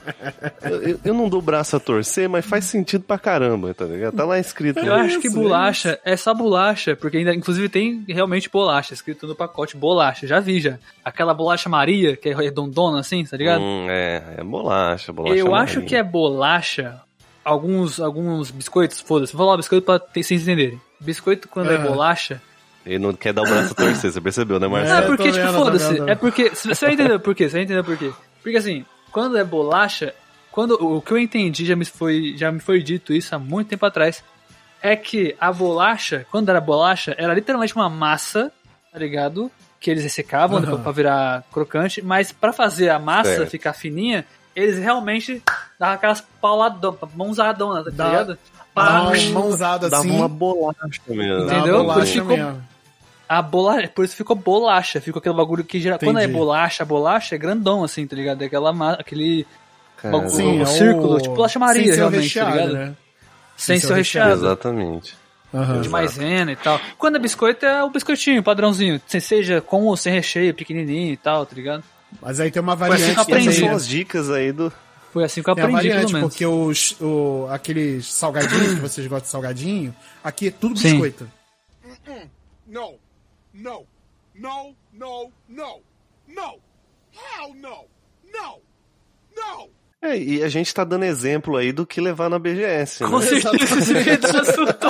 [0.82, 4.14] eu, eu não dou braço a torcer, mas faz sentido pra caramba, tá ligado?
[4.16, 4.78] Tá lá escrito.
[4.80, 9.34] Eu acho que bolacha é só bolacha, porque ainda, inclusive, tem realmente bolacha, escrito no
[9.34, 10.78] pacote bolacha, já vi já.
[11.04, 13.62] Aquela bolacha Maria, que é redondona assim, tá ligado?
[13.62, 15.36] Hum, é, é bolacha, bolacha.
[15.36, 15.88] Eu acho Maria.
[15.88, 17.00] que é bolacha,
[17.44, 20.80] alguns, alguns biscoitos, foda-se, vou falar biscoito pra ter, vocês entenderem.
[21.00, 21.88] Biscoito, quando é Aham.
[21.90, 22.40] bolacha,
[22.86, 25.04] Ele não quer dar o braço a torcer, você percebeu, né, Não, Marcelo?
[25.04, 26.00] é porque, tô tipo, foda-se.
[26.10, 26.50] É porque.
[26.50, 27.48] Você vai entender por quê?
[27.48, 28.12] Você vai entender por quê?
[28.42, 30.12] Porque assim, quando é bolacha,
[30.50, 33.68] quando o que eu entendi, já me foi, já me foi dito isso há muito
[33.68, 34.22] tempo atrás,
[34.80, 38.52] é que a bolacha, quando era bolacha, era literalmente uma massa,
[38.92, 39.50] tá ligado?
[39.80, 43.50] Que eles ressecavam depois pra virar crocante, mas pra fazer a massa Certo.
[43.50, 44.24] ficar fininha,
[44.54, 45.42] eles realmente
[45.78, 48.38] davam aquelas pauladonas, mãozadonas, tá Dá- ligado?
[48.74, 50.16] Dá uma mãozada Dava assim.
[50.16, 50.78] uma bolacha
[51.08, 51.42] mesmo.
[51.42, 51.78] uma Entendeu?
[51.84, 52.62] bolacha Ficou- mesmo.
[53.28, 57.34] A bolacha, por isso ficou bolacha, ficou aquele bagulho que geral, quando é bolacha, bolacha
[57.34, 58.42] é grandão assim, tá ligado?
[58.42, 59.46] É aquela aquele
[59.96, 61.20] Cara, bagulho, Sim, um é círculo, o...
[61.20, 62.72] tipo bolacha Maria, sem ser o realmente, recheado, tá ligado?
[62.74, 62.94] né?
[63.56, 65.16] Sem ser ser o recheado, Exatamente.
[65.52, 65.80] Aham.
[65.80, 66.80] de maisena e tal.
[66.98, 71.44] Quando é biscoito é o biscoitinho, padrãozinho, seja com ou sem recheio, pequenininho e tal,
[71.44, 71.84] tá ligado?
[72.20, 73.64] Mas aí tem uma assim variante que eu aprendi.
[73.64, 74.72] Essas dicas aí do.
[75.12, 76.28] Foi assim que eu aprendi, pelo variante, menos.
[76.30, 79.94] porque os, o, aqueles salgadinhos que vocês gostam de salgadinho,
[80.24, 80.92] aqui é tudo Sim.
[80.92, 81.28] biscoito.
[82.66, 82.94] No.
[83.52, 83.86] No.
[84.34, 84.74] No.
[84.92, 85.32] No.
[85.48, 85.82] No.
[86.28, 86.60] No.
[87.12, 87.84] Hell no.
[88.32, 88.62] No.
[89.36, 89.68] No.
[90.04, 93.26] É, e a gente tá dando exemplo aí do que levar na BGS, Com né?
[93.26, 94.88] certeza, esse assunto.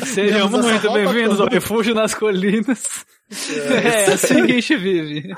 [0.06, 1.46] Sejam muito bem-vindos ao.
[1.48, 3.04] Refúgio nas Colinas.
[3.84, 5.30] É, assim que a gente vive.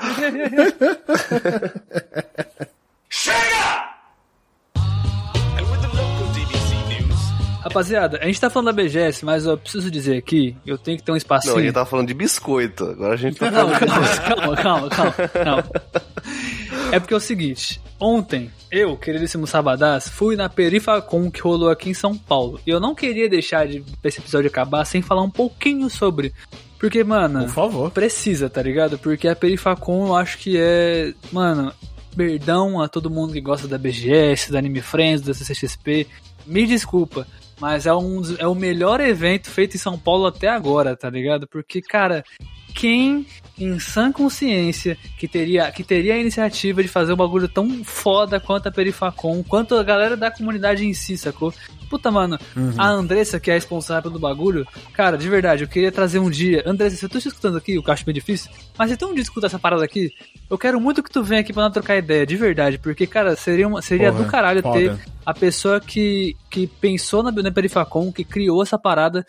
[4.65, 7.19] And with the local DBC news.
[7.61, 11.03] Rapaziada, a gente tá falando da BGS, mas eu preciso dizer aqui, eu tenho que
[11.03, 11.53] ter um espacinho.
[11.55, 12.85] Não, a gente tava falando de biscoito.
[12.85, 13.79] Agora a gente tá Não, falando.
[14.25, 15.13] calma, calma, calma,
[15.43, 15.63] calma.
[16.91, 21.89] É porque é o seguinte, ontem, eu, queridíssimo Sabadás, fui na Perifacon que rolou aqui
[21.89, 22.59] em São Paulo.
[22.65, 26.33] E eu não queria deixar de esse episódio acabar sem falar um pouquinho sobre.
[26.79, 27.91] Porque, mano, Por favor.
[27.91, 28.97] precisa, tá ligado?
[28.97, 31.13] Porque a Perifacon eu acho que é.
[31.31, 31.73] Mano,
[32.15, 36.07] perdão a todo mundo que gosta da BGS, da Anime Friends, da CCXP.
[36.45, 37.27] Me desculpa,
[37.59, 41.47] mas é, um, é o melhor evento feito em São Paulo até agora, tá ligado?
[41.47, 42.23] Porque, cara,
[42.75, 43.25] quem
[43.57, 48.39] em sã consciência que teria, que teria a iniciativa de fazer um bagulho tão foda
[48.39, 51.51] quanto a Perifacon, quanto a galera da comunidade em si, sacou?
[51.89, 52.37] Puta, mano,
[52.77, 56.29] a Andressa, que é a responsável pelo bagulho, cara, de verdade, eu queria trazer um
[56.29, 56.63] dia.
[56.65, 58.97] Andressa, se eu tô te escutando aqui, o que eu acho meio difícil, mas se
[58.97, 60.11] tem um dia escuta essa parada aqui,
[60.49, 63.35] eu quero muito que tu venha aqui pra nós trocar ideia, de verdade, porque, cara,
[63.35, 64.79] seria, uma, seria Porra, do caralho foda.
[64.79, 69.25] ter a pessoa que, que pensou na, na Perifacon, que criou essa parada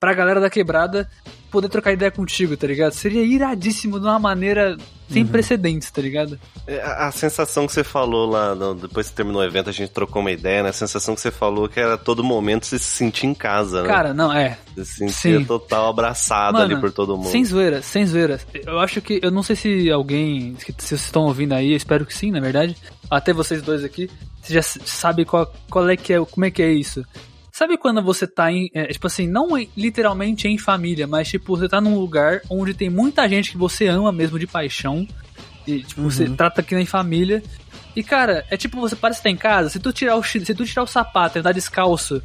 [0.00, 1.08] pra galera da quebrada
[1.50, 2.92] poder trocar ideia contigo, tá ligado?
[2.92, 4.78] Seria iradíssimo de uma maneira
[5.10, 6.38] sem precedentes, tá ligado?
[6.66, 9.72] É, A, a sensação que você falou lá, no- depois que terminou o evento, a
[9.72, 10.68] gente trocou uma ideia, né?
[10.68, 13.82] A sensação que você falou que era a todo momento você se sentir em casa,
[13.82, 13.88] né?
[13.88, 14.56] Cara, não, é.
[14.76, 15.44] Você se sentia sim.
[15.44, 17.28] total abraçado Mano, ali por todo mundo.
[17.28, 18.40] Sem zoeira, sem zoeira.
[18.64, 19.18] Eu acho que.
[19.20, 20.54] Eu não sei se alguém.
[20.58, 22.76] Se vocês estão ouvindo aí, eu espero que sim, na verdade.
[23.10, 24.08] Até vocês dois aqui.
[24.40, 26.24] Você já sabe qual, qual é que é.
[26.24, 27.04] Como é que é isso?
[27.60, 28.70] Sabe quando você tá em.
[28.72, 32.72] é, tipo assim, não em- literalmente em família, mas tipo, você tá num lugar onde
[32.72, 35.06] tem muita gente que você ama mesmo de paixão.
[35.66, 37.42] E, tipo, você trata que nem família.
[37.94, 39.68] E, cara, é tipo, você parece estar em casa.
[39.68, 42.22] Se tu tirar o, se tu tirar o sapato e andar descalço,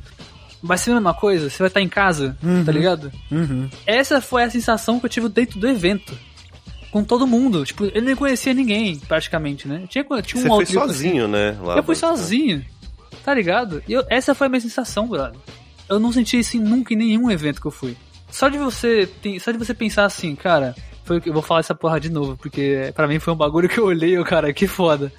[0.63, 1.49] vai ser a mesma coisa?
[1.49, 3.11] Você vai estar em casa, tá ligado?
[3.29, 3.69] Uhum.
[3.85, 6.17] Essa foi a sensação que eu tive dentro do evento.
[6.91, 7.65] Com todo mundo.
[7.65, 9.83] Tipo, eu nem conhecia ninguém, praticamente, né?
[9.89, 11.57] Tinha, tinha um Você foi outro que eu sozinho, né?
[11.61, 12.63] Lá, Eu fui sozinho.
[13.23, 13.81] Tá ligado?
[13.87, 15.39] E eu- essa foi a minha sensação, brother.
[15.89, 17.95] Eu não senti isso nunca em nenhum evento que eu fui.
[18.29, 19.07] Só de você,
[19.39, 22.91] só de você pensar assim, cara, foi eu vou falar essa porra de novo, porque
[22.95, 25.11] pra mim foi um bagulho que eu olhei, eu, cara, que foda.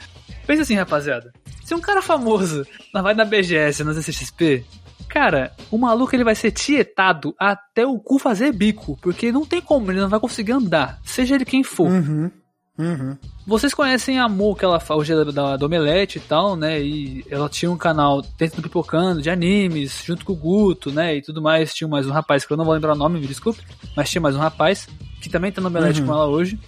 [0.46, 1.32] Pensa assim, rapaziada.
[1.64, 4.64] Se um cara famoso vai na BGS, na CCXP,
[5.08, 9.60] cara, o maluco ele vai ser tietado até o cu fazer bico, porque não tem
[9.60, 11.88] como, ele não vai conseguir andar, seja ele quem for.
[11.90, 12.30] Uhum.
[12.78, 13.16] Uhum.
[13.46, 16.80] Vocês conhecem a Mo, que ela fa- hoje da, da, da Omelete e tal, né?
[16.82, 21.16] E ela tinha um canal dentro do Pipocando de animes, junto com o Guto, né?
[21.16, 21.72] E tudo mais.
[21.72, 23.60] Tinha mais um rapaz, que eu não vou lembrar o nome, me desculpe.
[23.96, 24.86] Mas tinha mais um rapaz,
[25.22, 26.58] que também tá no Omelete com ela hoje.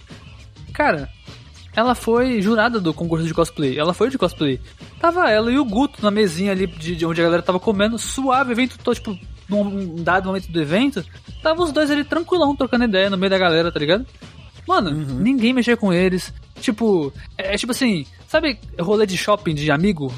[0.73, 1.09] Cara,
[1.75, 3.77] ela foi jurada do concurso de cosplay.
[3.77, 4.59] Ela foi de cosplay.
[4.99, 7.99] Tava ela e o Guto na mesinha ali de, de onde a galera tava comendo,
[7.99, 9.15] suave, evento todo, tipo,
[9.47, 11.05] num dado momento do evento.
[11.43, 14.05] Tava os dois ali tranquilão, trocando ideia no meio da galera, tá ligado?
[14.69, 16.31] Mano, ninguém mexia com eles.
[16.61, 20.13] Tipo, é, é tipo assim, sabe rolê de shopping de amigo?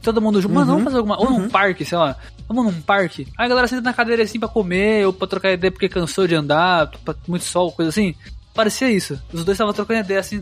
[0.00, 1.18] Todo mundo junto, mano, vamos fazer alguma.
[1.18, 2.16] Ou num parque, sei lá.
[2.46, 3.26] Vamos num parque.
[3.36, 6.24] Aí a galera senta na cadeira assim pra comer, ou pra trocar ideia porque cansou
[6.28, 8.14] de andar, pra muito sol, coisa assim.
[8.54, 9.20] Parecia isso.
[9.32, 10.40] Os dois estavam trocando ideia assim,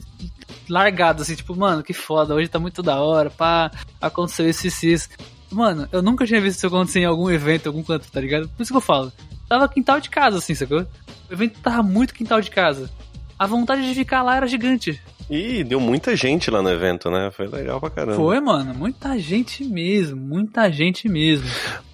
[0.69, 4.87] largados, assim, tipo, mano, que foda, hoje tá muito da hora, pá, aconteceu isso, isso,
[4.87, 5.09] isso.
[5.51, 8.47] Mano, eu nunca tinha visto isso acontecer em algum evento, algum canto, tá ligado?
[8.51, 9.11] Por isso que eu falo.
[9.49, 10.87] Tava quintal de casa, assim, sacou?
[11.31, 12.91] O evento tava muito quintal de casa.
[13.39, 15.01] A vontade de ficar lá era gigante.
[15.31, 17.31] E deu muita gente lá no evento, né?
[17.33, 18.17] Foi legal pra caramba.
[18.17, 18.75] Foi, mano.
[18.75, 20.21] Muita gente mesmo.
[20.21, 21.49] Muita gente mesmo.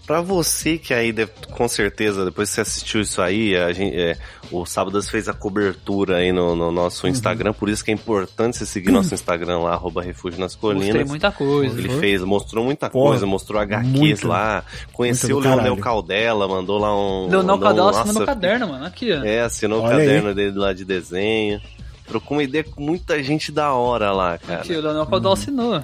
[0.08, 1.14] Pra você que aí,
[1.50, 4.16] com certeza, depois que você assistiu isso aí, a gente, é,
[4.50, 7.12] o Sábados fez a cobertura aí no, no nosso Uhum.
[7.12, 10.80] Instagram, por isso que é importante você seguir nosso Instagram lá, arroba Refúgio nas Mostrei
[10.90, 11.08] Colinas.
[11.10, 11.78] muita coisa.
[11.78, 15.76] Ele fez, mostrou muita Porra, coisa, mostrou HQs muito, lá, conheceu o Leonel.
[15.76, 17.28] Caldela, mandou lá um.
[17.28, 18.86] Leonel um- Cadela assinando nossa, no caderno, mano.
[18.86, 19.22] Aqui, ó.
[19.22, 20.06] É, assinou o Olha aí.
[20.06, 21.60] caderno dele lá de desenho.
[22.06, 24.62] Trocou uma ideia com muita gente da hora lá, cara.
[24.62, 25.82] Aqui, o Leonel Cadela assinou.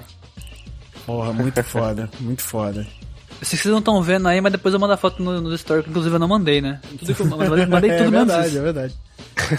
[1.05, 2.87] Porra, muito foda, muito foda.
[3.41, 5.41] Eu sei que vocês não estão vendo aí, mas depois eu mando a foto no,
[5.41, 6.79] no story, que inclusive eu não mandei, né?
[6.99, 8.57] Tudo que eu mandei, mandei é tudo menos verdade, isso.
[8.57, 8.93] é verdade.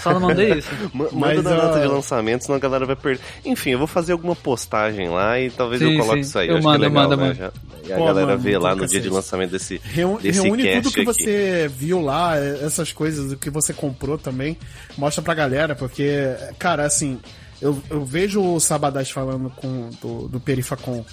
[0.01, 0.67] Só não mandei isso.
[0.93, 3.21] Ma- Mas, Manda na data ó, de lançamento, senão a galera vai perder.
[3.45, 6.29] Enfim, eu vou fazer alguma postagem lá e talvez Sim, eu coloque sim.
[6.29, 6.47] isso aí.
[6.49, 7.23] Eu acho mando, que é legal, manda, né?
[7.27, 7.35] manda.
[7.35, 7.51] Já-
[7.87, 10.63] E a Pô, galera mano, vê lá no dia de lançamento desse, Reu- desse reúne
[10.63, 11.05] cast tudo que aqui.
[11.05, 14.57] você viu lá, eh, essas coisas, o que você comprou também,
[14.97, 17.19] mostra pra galera, porque, cara, assim,
[17.61, 21.05] eu, eu vejo o Sabadás falando com, do, do Perifacon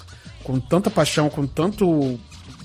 [0.43, 2.19] com tanta paixão, com tanto,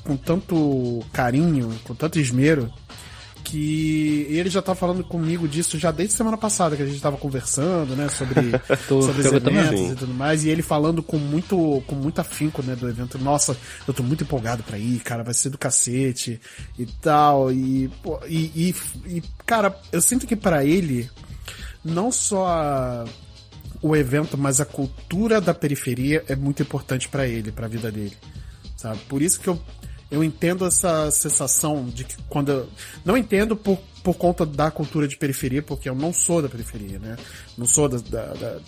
[0.04, 2.72] com tanto carinho, com tanto esmero,
[3.44, 7.16] que ele já tá falando comigo disso já desde semana passada, que a gente tava
[7.16, 8.50] conversando, né, sobre,
[8.86, 12.62] Tô- sobre os eventos e tudo mais, e ele falando com muito, com muito afinco,
[12.62, 13.18] né, do evento.
[13.18, 13.56] Nossa,
[13.88, 16.40] eu tô muito empolgado pra ir, cara, vai ser do cacete
[16.78, 17.90] e tal, e,
[18.28, 18.74] e, e,
[19.06, 21.10] e, cara, eu sinto que pra ele,
[21.84, 23.04] não só a-
[23.82, 28.12] o evento, mas a cultura da periferia é muito importante pra ele, pra vida dele,
[28.80, 28.98] sabe?
[29.08, 29.60] Por isso que eu,
[30.10, 32.68] eu entendo essa sensação de que quando eu,
[33.04, 36.98] não entendo por, por conta da cultura de periferia, porque eu não sou da periferia,
[36.98, 37.16] né?
[37.58, 38.58] Não sou da, da, da-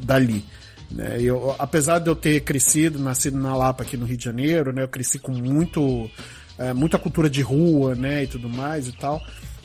[0.00, 0.44] dali.
[0.90, 1.18] Né?
[1.20, 4.84] Eu, apesar de eu ter crescido, nascido na Lapa aqui no Rio de Janeiro, né?
[4.84, 6.08] Eu cresci com muito,
[6.56, 8.22] é, muita cultura de rua, né?
[8.24, 9.20] E tudo mais e tal.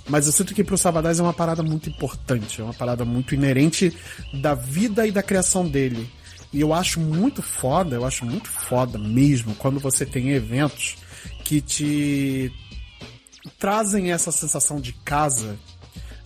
[0.10, 3.34] Mas eu sinto que pro Sabadás é uma parada muito importante, é uma parada muito
[3.34, 3.96] inerente
[4.41, 6.10] da vida e da criação dele.
[6.54, 10.97] E eu acho muito foda, eu acho muito foda mesmo quando você tem eventos
[11.43, 12.51] que te
[13.60, 15.58] trazem essa sensação de casa,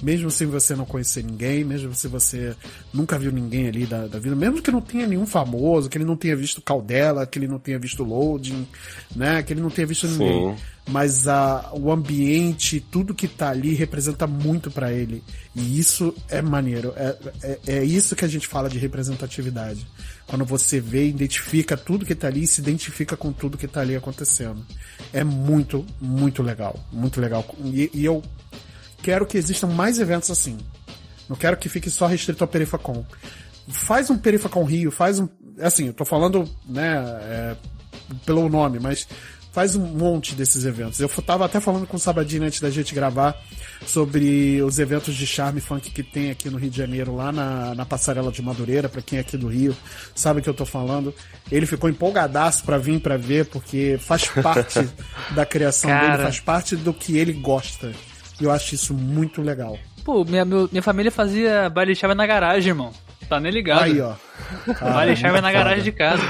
[0.01, 2.55] mesmo sem você não conhecer ninguém, mesmo se você
[2.93, 6.05] nunca viu ninguém ali da, da vida, mesmo que não tenha nenhum famoso, que ele
[6.05, 8.67] não tenha visto Caldela, que ele não tenha visto Loading,
[9.15, 10.55] né, que ele não tenha visto ninguém.
[10.89, 15.21] Mas a, o ambiente, tudo que tá ali representa muito pra ele.
[15.53, 16.93] E isso é maneiro.
[16.95, 19.86] É, é, é isso que a gente fala de representatividade.
[20.28, 23.80] Quando você vê, identifica tudo que tá ali e se identifica com tudo que tá
[23.80, 24.63] ali acontecendo.
[25.13, 26.78] É muito, muito legal.
[26.91, 27.45] Muito legal.
[27.63, 28.21] E, e eu
[29.01, 30.57] quero que existam mais eventos assim.
[31.30, 33.05] Não quero que fique só restrito ao Perifacon.
[33.69, 35.30] Faz um Perifacon Rio, faz um.
[35.61, 37.55] Assim, eu tô falando, né, é,
[38.25, 39.07] pelo nome, mas
[39.58, 40.99] faz um monte desses eventos.
[40.99, 43.36] Eu tava até falando com o Sabadinho antes da gente gravar
[43.88, 47.74] sobre os eventos de charme funk que tem aqui no Rio de Janeiro, lá na,
[47.74, 49.76] na Passarela de Madureira, pra quem é aqui do Rio,
[50.14, 51.12] sabe o que eu tô falando.
[51.51, 54.88] Ele ficou empolgadaço pra vir pra ver, porque faz parte
[55.34, 56.05] da criação Cara.
[56.05, 57.91] dele, faz parte do que ele gosta.
[58.39, 59.76] E eu acho isso muito legal.
[60.05, 62.93] Pô, minha, minha família fazia baile chave na garagem, irmão.
[63.28, 63.86] Tá nem ligado.
[63.86, 64.14] Aí, ó.
[64.76, 66.22] Cara, baile chave na garagem de casa.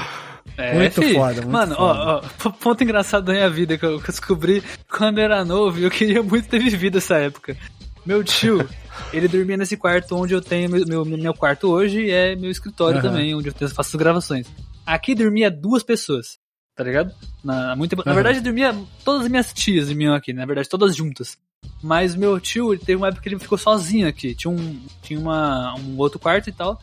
[0.56, 2.00] É, Muito foda, muito Mano, foda.
[2.00, 5.84] ó, ó, ponto engraçado da minha vida que eu, descobri quando eu era novo e
[5.84, 7.56] eu queria muito ter vivido essa época.
[8.04, 8.68] Meu tio,
[9.12, 12.98] ele dormia nesse quarto onde eu tenho meu, meu, quarto hoje e é meu escritório
[12.98, 13.08] Aham.
[13.08, 14.46] também, onde eu faço as gravações.
[14.84, 16.38] Aqui dormia duas pessoas,
[16.74, 17.12] tá ligado?
[17.44, 18.14] Na, muito, na Aham.
[18.14, 18.74] verdade dormia
[19.04, 21.36] todas as minhas tias dormiam aqui, na verdade todas juntas.
[21.82, 24.34] Mas meu tio, ele teve uma época que ele ficou sozinho aqui.
[24.34, 26.80] Tinha um, tinha uma, um outro quarto e tal.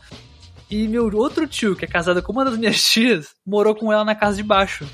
[0.70, 4.04] E meu outro tio, que é casado com uma das minhas tias, morou com ela
[4.04, 4.84] na casa de baixo.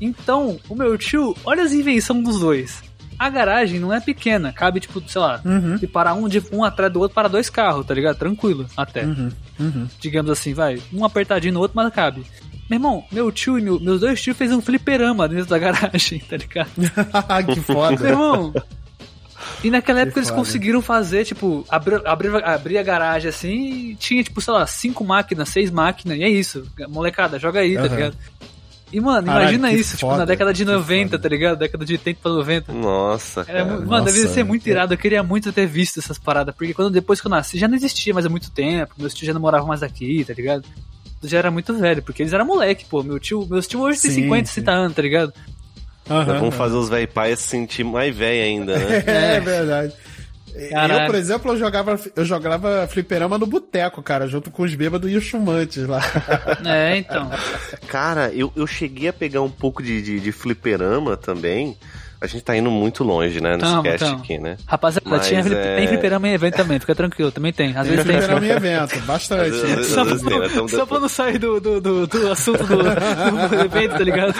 [0.00, 2.82] Então, o meu tio, olha as invenções dos dois.
[3.18, 5.78] A garagem não é pequena, cabe, tipo, sei lá, Uhum.
[5.78, 8.18] se parar um, de, um atrás do outro para dois carros, tá ligado?
[8.18, 9.04] Tranquilo, até.
[9.04, 9.30] Uhum.
[9.58, 9.86] Uhum.
[10.00, 10.82] Digamos assim, vai.
[10.92, 12.24] Um apertadinho no outro, mas cabe.
[12.68, 16.18] Meu irmão, meu tio e meu- meus dois tios fez um fliperama dentro da garagem,
[16.28, 16.70] tá ligado?
[16.74, 18.08] que Meu foda.
[18.08, 18.52] irmão.
[19.62, 20.40] E naquela época eles foda.
[20.40, 25.04] conseguiram fazer, tipo, abrir, abrir, abrir a garagem assim e tinha, tipo, sei lá, cinco
[25.04, 26.66] máquinas, seis máquinas, e é isso.
[26.88, 27.94] Molecada, joga aí, tá Aham.
[27.94, 28.16] ligado?
[28.92, 31.22] E, mano, Caralho, imagina isso, tipo, na foda, década de que 90, foda.
[31.22, 31.58] tá ligado?
[31.58, 32.72] Década de 80 pra 90.
[32.72, 33.64] Nossa, cara.
[33.64, 34.94] mano, devia ser muito irado.
[34.94, 37.74] Eu queria muito ter visto essas paradas, porque quando depois que eu nasci já não
[37.74, 40.64] existia mais há muito tempo, meus tios já não moravam mais aqui, tá ligado?
[41.20, 43.02] Eu já era muito velho, porque eles eram moleque, pô.
[43.02, 44.52] Meu tio, meus tios hoje têm Sim, 50, sim.
[44.54, 45.32] 60 anos, tá ligado?
[46.08, 46.38] Aham.
[46.38, 49.04] Vamos fazer os velho pais se sentir mais velho ainda, né?
[49.06, 49.94] É, verdade.
[50.70, 51.02] Caralho.
[51.02, 55.10] Eu, por exemplo, eu jogava, eu jogava fliperama no boteco, cara, junto com os bêbados
[55.10, 56.00] e os chumantes lá.
[56.64, 57.30] É, então.
[57.88, 61.76] Cara, eu, eu cheguei a pegar um pouco de, de, de fliperama também.
[62.24, 64.18] A gente tá indo muito longe, né, nesse Tamo, cast tamo.
[64.18, 64.56] aqui, né?
[64.66, 67.76] Rapaziada, Mas tinha é- tem fliperama em evento também, fica tranquilo, também tem.
[67.76, 68.16] Às vezes tem.
[68.16, 69.50] fliperama em evento, bastante.
[69.54, 71.60] Às vezes- Só, às vezes pra, tem, mas não- tamo só pra não sair do,
[71.60, 74.34] do, do, do assunto do, do evento, tá ligado?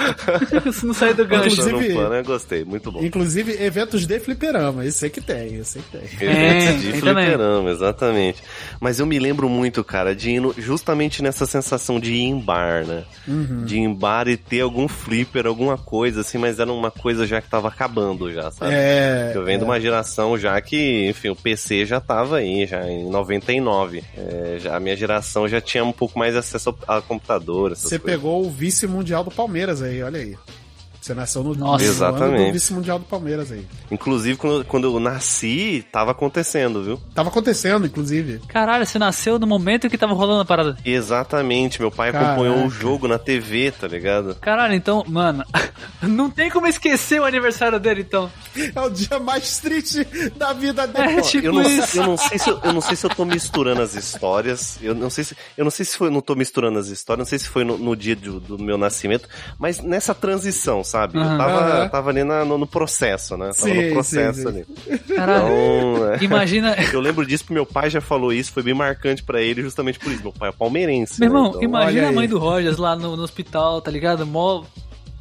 [0.72, 1.44] Se não sair do gancho.
[1.48, 3.04] Deixando Inclusive- plano, eu gostei, muito bom.
[3.04, 6.28] Inclusive, eventos de fliperama, isso aí que tem, isso aí que tem.
[6.30, 7.24] Eventos de tem também.
[7.26, 8.42] fliperama, exatamente.
[8.84, 12.38] Mas eu me lembro muito, cara, de ir no- justamente nessa sensação de ir em
[12.38, 13.04] bar, né?
[13.26, 13.64] Uhum.
[13.64, 17.26] De ir em bar e ter algum flipper, alguma coisa assim, mas era uma coisa
[17.26, 18.72] já que tava acabando já, sabe?
[18.74, 19.32] É.
[19.34, 23.08] Eu venho de uma geração já que, enfim, o PC já tava aí, já em
[23.08, 24.04] 99.
[24.18, 27.98] É, já, a minha geração já tinha um pouco mais acesso ao- a computador, Você
[27.98, 28.02] coisas.
[28.20, 30.36] pegou o vice mundial do Palmeiras aí, olha aí.
[31.04, 31.84] Você nasceu no, Nossa.
[31.84, 32.34] Exatamente.
[32.36, 33.66] ano do vice-mundial do Palmeiras aí.
[33.90, 36.98] Inclusive, quando, quando eu nasci, tava acontecendo, viu?
[37.14, 38.40] Tava acontecendo, inclusive.
[38.48, 40.78] Caralho, você nasceu no momento que tava rolando a parada.
[40.82, 42.32] Exatamente, meu pai Caraca.
[42.32, 44.34] acompanhou o jogo na TV, tá ligado?
[44.36, 45.44] Caralho, então, mano,
[46.00, 48.30] não tem como esquecer o aniversário dele, então.
[48.74, 50.04] É o dia mais triste
[50.38, 51.18] da vida dele.
[51.18, 51.98] É, tipo eu, não, isso.
[51.98, 54.78] eu, não sei se eu, eu não sei se eu tô misturando as histórias.
[54.80, 57.28] Eu não sei se eu não sei se foi, não tô misturando as histórias, não
[57.28, 59.28] sei se foi no, no dia do, do meu nascimento,
[59.58, 61.18] mas nessa transição, sabe?
[61.18, 61.32] Aham.
[61.32, 61.88] Eu tava, Aham.
[61.88, 63.46] tava ali na- no, no processo, né?
[63.46, 64.48] Tava Sim, no processo sim, sim.
[64.48, 64.98] ali.
[65.16, 66.18] Caralho, Então, é.
[66.24, 66.76] imagina.
[66.94, 69.98] Eu lembro disso porque meu pai já falou isso, foi bem marcante pra ele justamente
[69.98, 70.22] por isso.
[70.22, 71.18] Meu pai é palmeirense.
[71.18, 71.34] Meu né?
[71.36, 72.28] irmão, Então, imagina a mãe aí.
[72.28, 74.24] do Rogers lá no, no hospital, tá ligado?
[74.24, 74.62] Mó,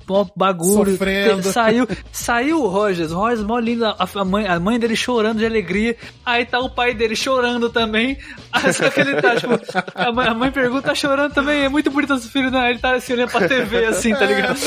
[0.08, 0.91] mó bagulho.
[0.91, 1.43] Sofrendo.
[1.54, 5.39] Saiu, saiu o Rogers, o Rogers mó lindo, a, a mãe, a mãe dele chorando
[5.39, 5.95] de alegria.
[6.26, 8.18] Aí tá o pai dele chorando também.
[8.74, 9.60] Só que ele tá, tipo,
[9.95, 12.72] a mãe, a mãe pergunta, tá chorando também, é muito bonito esse filho, né?
[12.72, 14.58] Ele tá assim, olhando pra TV, assim, tá ligado?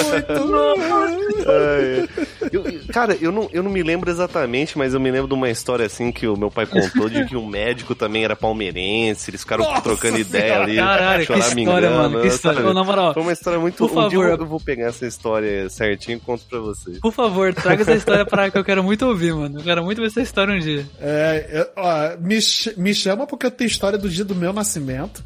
[1.47, 2.09] Ai,
[2.53, 5.51] eu- cara, eu não, eu não me lembro exatamente, mas eu me lembro de uma
[5.51, 9.41] história assim que o meu pai contou de que o médico também era palmeirense, eles
[9.43, 10.77] ficaram Nossa trocando ideia ali.
[10.77, 12.59] Caralho, que história, mano, que história.
[12.59, 12.69] sabe?
[12.71, 13.77] Ô, na moral, Foi uma história muito.
[13.77, 14.31] por um dia favor.
[14.31, 16.99] eu- eu vou pegar essa história certinho e conto pra vocês.
[16.99, 19.59] por favor, traga essa história pra que eu quero muito ouvir, mano.
[19.61, 20.85] Eu quero muito ver essa história um dia.
[21.01, 22.39] É, eu- ó, me,
[22.77, 25.23] me chama porque eu tenho história do dia do meu nascimento.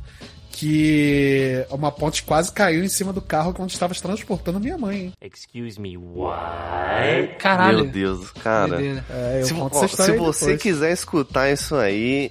[0.61, 4.97] Que uma ponte quase caiu em cima do carro quando estava transportando minha mãe.
[5.07, 5.13] hein?
[5.23, 7.37] Excuse me, what?
[7.39, 7.85] Caralho.
[7.85, 8.79] Meu Deus, cara.
[9.09, 10.63] É, eu Se, conto ó, se você depois.
[10.63, 12.31] quiser escutar isso aí,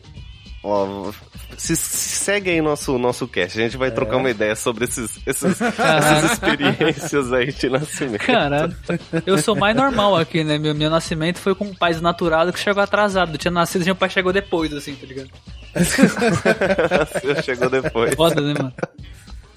[0.64, 1.12] ó,
[1.58, 3.60] se, se segue aí nosso, nosso cast.
[3.60, 8.26] A gente vai trocar uma ideia sobre esses, esses- essas experiências aí de nascimento.
[8.26, 8.76] Caralho.
[9.26, 10.58] Eu sou mais normal aqui, né?
[10.58, 13.34] Meu, meu nascimento foi com um pai desnaturado que chegou atrasado.
[13.34, 15.30] Eu tinha nascido e meu pai chegou depois, assim, tá ligado?
[17.44, 18.16] Chegou depois.
[18.16, 18.74] Foda, né, mano?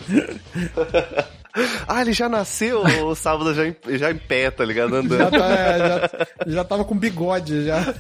[1.86, 4.90] Ah, ele já nasceu o sábado já em, já em pé, tá ligado?
[4.92, 5.30] Já, Andando.
[5.30, 6.10] tá, é, já,
[6.46, 7.94] já tava com bigode já.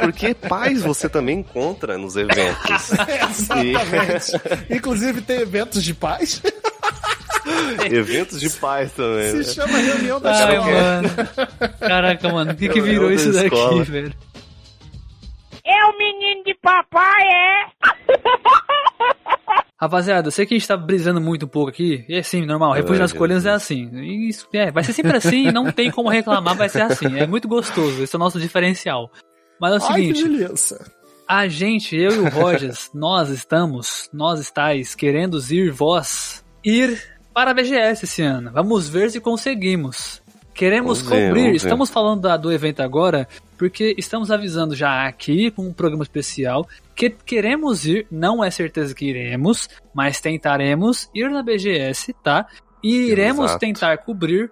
[0.00, 2.92] Porque pais você também encontra nos eventos.
[3.30, 4.32] Exatamente.
[4.70, 6.40] Inclusive tem eventos de paz.
[7.90, 9.30] eventos de pais também.
[9.30, 9.44] Se né?
[9.66, 10.80] chama reunião da Ai, escola.
[10.80, 11.08] mano.
[11.80, 13.82] Caraca, mano, o que que virou isso da daqui, escola.
[13.84, 14.14] velho?
[15.66, 17.64] É o menino de papai, é?
[19.84, 22.06] Rapaziada, eu sei que a gente tá brisando muito um pouco aqui.
[22.08, 22.72] E é assim, normal.
[22.72, 23.90] Refúgio Ai, nas colinas é assim.
[24.28, 27.18] Isso, é, vai ser sempre assim, não tem como reclamar, vai ser assim.
[27.18, 29.10] É muito gostoso, esse é o nosso diferencial.
[29.60, 30.90] Mas é o Ai, que seguinte, beleza.
[31.28, 36.98] a gente, eu e o Rogers, nós estamos, nós estáis querendo ir, vós, ir
[37.34, 38.50] para a BGS esse ano.
[38.52, 40.22] Vamos ver se conseguimos.
[40.54, 41.66] Queremos Vamos ver, cobrir, vamos ver.
[41.66, 43.26] estamos falando da- do evento agora,
[43.58, 48.94] porque estamos avisando já aqui com um programa especial que queremos ir, não é certeza
[48.94, 52.46] que iremos, mas tentaremos ir na BGS, tá?
[52.82, 53.58] E iremos Exato.
[53.60, 54.50] tentar cobrir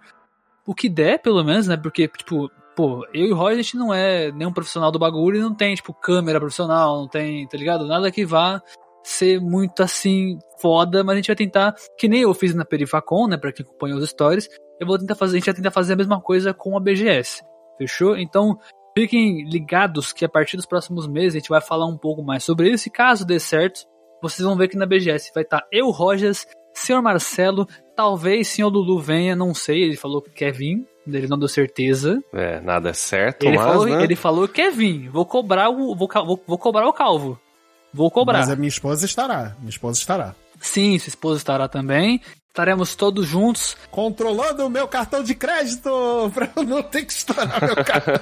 [0.66, 1.76] o que der, pelo menos, né?
[1.76, 5.36] Porque, tipo, pô, eu e o Roy, a gente não é nenhum profissional do bagulho
[5.38, 7.86] e não tem, tipo, câmera profissional, não tem, tá ligado?
[7.86, 8.61] Nada que vá
[9.03, 13.26] ser muito assim foda, mas a gente vai tentar, que nem eu fiz na Perifacon,
[13.26, 14.48] né, pra quem acompanhou os stories,
[14.80, 17.42] eu vou tentar fazer, a gente vai tentar fazer a mesma coisa com a BGS.
[17.78, 18.16] Fechou?
[18.16, 18.59] Então,
[18.96, 22.44] fiquem ligados que a partir dos próximos meses a gente vai falar um pouco mais
[22.44, 23.86] sobre isso e caso dê certo,
[24.22, 29.00] vocês vão ver que na BGS vai estar eu, Rogers, Senhor Marcelo, talvez Senhor Lulu
[29.00, 32.22] venha, não sei, ele falou que quer vir, ele não deu certeza.
[32.32, 34.03] É, nada é certo, Ele mas, falou, né?
[34.03, 36.09] ele falou que quer vir, vou cobrar o vou,
[36.46, 37.38] vou cobrar o calvo.
[37.93, 38.38] Vou cobrar.
[38.40, 39.55] Mas a minha esposa estará.
[39.59, 40.34] Minha esposa estará.
[40.61, 42.20] Sim, sua esposa estará também.
[42.49, 43.76] Estaremos todos juntos.
[43.90, 45.90] Controlando o meu cartão de crédito
[46.34, 48.12] pra eu não ter que estourar meu cartão.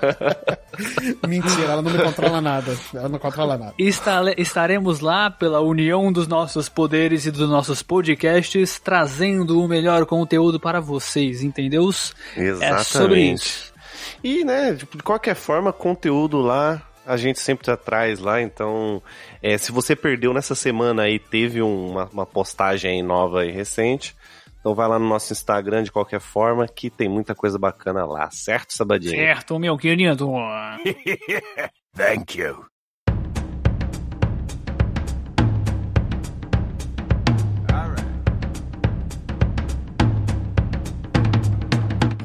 [1.29, 2.77] Mentira, ela não me controla nada.
[2.95, 3.75] Ela não controla nada.
[3.79, 9.68] E esta- estaremos lá pela união dos nossos poderes e dos nossos podcasts, trazendo o
[9.68, 11.89] melhor conteúdo para vocês, entendeu?
[11.91, 13.43] É sobre Exatamente.
[13.43, 13.71] isso.
[14.23, 16.81] E, né, de qualquer forma, conteúdo lá,
[17.13, 19.03] a gente sempre tá traz lá, então,
[19.43, 23.51] é, se você perdeu nessa semana aí, teve um- uma, uma postagem aí nova e
[23.51, 24.15] recente,
[24.61, 28.31] então vai lá no nosso Instagram de qualquer forma, que tem muita coisa bacana lá,
[28.31, 29.17] certo, Sabadinho?
[29.17, 30.31] Certo, meu querido.
[31.97, 32.70] Thank you.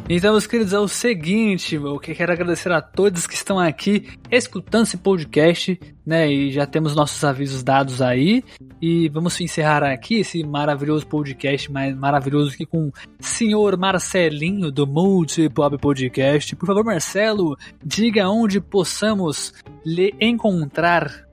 [0.08, 4.08] Então, meus queridos, é o seguinte, eu que- quero agradecer a todos que estão aqui
[4.32, 6.32] escutando esse podcast, né?
[6.32, 8.44] E já temos nossos avisos dados aí.
[8.80, 14.86] E vamos encerrar aqui esse maravilhoso podcast, mais maravilhoso aqui com o senhor Marcelinho do
[14.86, 16.56] Multipop Podcast.
[16.56, 21.26] Por favor, Marcelo, diga onde possamos lhe encontrar.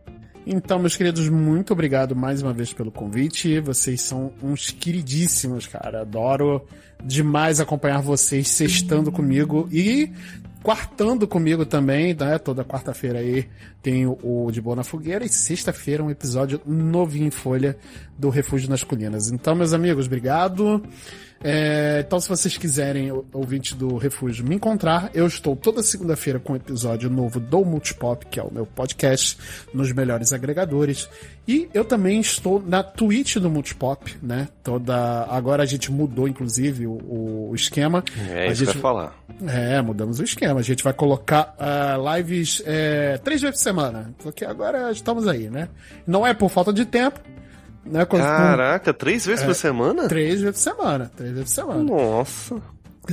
[0.47, 3.61] Então, meus queridos, muito obrigado mais uma vez pelo convite.
[3.61, 6.01] Vocês são uns queridíssimos, cara.
[6.01, 6.67] Adoro
[7.05, 10.13] demais acompanhar vocês sextando comigo e
[10.63, 12.39] quartando comigo também, né?
[12.39, 13.49] Toda quarta-feira aí
[13.83, 17.77] tem o, De Boa na Fogueira e sexta-feira um episódio novinho em folha
[18.17, 19.31] do Refúgio nas Colinas.
[19.31, 20.83] Então, meus amigos, obrigado.
[21.45, 26.39] É, então, se vocês quiserem, o- ouvinte do Refúgio, me encontrar, eu estou toda segunda-feira
[26.39, 29.37] com um episódio novo do Multipop, que é o meu podcast,
[29.75, 31.09] nos melhores agregadores.
[31.47, 34.49] E eu também estou na Twitch do Multipop, né?
[34.63, 35.25] Toda.
[35.29, 38.05] Agora a gente mudou, inclusive, o, o esquema.
[38.31, 39.15] É a isso que eu gente ia falar.
[39.49, 40.61] é, mudamos o esquema.
[40.61, 44.15] A gente vai colocar ah, lives é, três vezes por semana.
[44.19, 45.69] Porque agora estamos aí, né?
[46.07, 47.19] Não é por falta de tempo,
[47.85, 48.05] né?
[48.05, 50.09] Com Caraca, três vezes por semana?
[50.09, 51.11] três vezes por semana.
[51.17, 51.83] Três vezes por semana.
[51.83, 52.57] Nossa.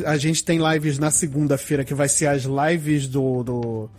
[0.05, 3.43] A gente tem lives na segunda-feira, que vai ser as lives do.
[3.43, 3.89] do-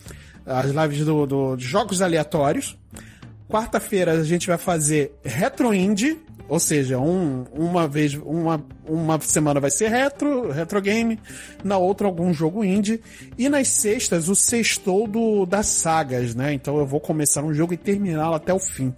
[0.47, 2.77] as lives do, do- jogos aleatórios.
[3.49, 6.19] Quarta-feira a gente vai fazer Retro Indie,
[6.49, 11.19] ou seja, um, uma vez, uma, uma semana vai ser retro, retro game,
[11.63, 13.01] na outra algum jogo indie.
[13.39, 16.53] E nas sextas, o sextou do, das sagas, né?
[16.53, 18.95] Então eu vou começar um jogo e terminá-lo até o fim.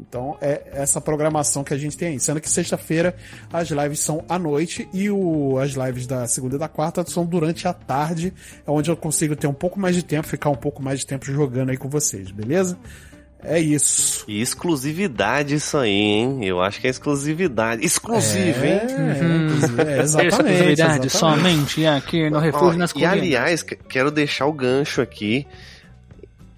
[0.00, 2.20] Então é essa programação que a gente tem aí.
[2.20, 3.14] Sendo que sexta-feira
[3.52, 7.24] as lives são à noite e o, as lives da segunda e da quarta são
[7.26, 8.32] durante a tarde,
[8.66, 11.06] é onde eu consigo ter um pouco mais de tempo, ficar um pouco mais de
[11.06, 12.78] tempo jogando aí com vocês, beleza?
[13.40, 14.24] É isso.
[14.26, 16.44] E exclusividade isso aí, hein?
[16.44, 17.84] Eu acho que é exclusividade.
[17.86, 18.80] Exclusivo, é, hein?
[19.86, 20.28] é, Essa exatamente.
[20.34, 21.10] exclusividade exatamente.
[21.10, 23.12] somente aqui no Ó, Refúgio nas e Colinas.
[23.16, 25.46] aliás, que- quero deixar o gancho aqui.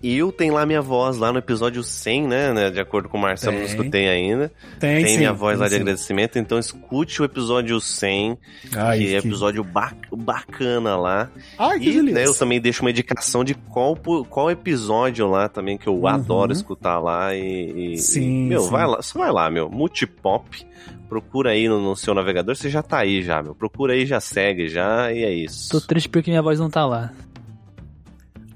[0.02, 2.52] Eu tenho lá minha voz lá no episódio 100, né?
[2.54, 3.70] né, De acordo com o Marcelo, não Tem.
[3.70, 4.50] escutei ainda.
[4.78, 5.80] Tem, Tem sim, minha voz tem lá de sim.
[5.82, 8.38] agradecimento, então escute o episódio 100,
[8.74, 11.28] Ai, que é que- episódio ba- bacana lá.
[11.58, 13.94] Ai, que E né, eu também deixo uma indicação de qual,
[14.28, 18.70] qual episódio lá também que eu adoro escutar lá e, e- Sim, e, meu, sim.
[18.70, 20.66] vai lá, você vai lá, meu, Multipop,
[21.10, 24.18] procura aí no, no seu navegador, você já tá aí já, meu, procura aí, já
[24.20, 25.68] segue já e é isso.
[25.70, 27.12] Tô triste porque minha voz não tá lá.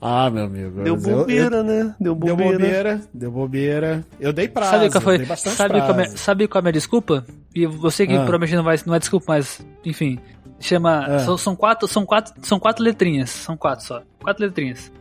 [0.06, 0.82] Ah, meu amigo.
[0.82, 1.94] Deu eu- eu- bobeira, né?
[1.98, 2.52] Deu Deu bobeira.
[2.58, 4.04] bobeira, deu bobeira.
[4.20, 5.16] Eu dei prazo, sabe qual foi?
[5.22, 7.24] eu Sabe qual, é, sabe qual é a minha desculpa?
[7.54, 8.16] E você que Ah.
[8.18, 10.18] provavelmente não vai, não é desculpa, mas enfim,
[10.60, 11.18] chama, Ah.
[11.20, 14.92] são, são quatro, são quatro, são quatro letrinhas, são quatro só, quatro letrinhas.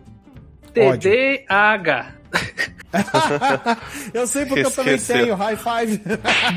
[0.78, 1.12] Ódio.
[1.12, 2.16] TDAH.
[4.14, 5.24] eu sei porque eu também Esqueceu.
[5.26, 6.02] tenho high five.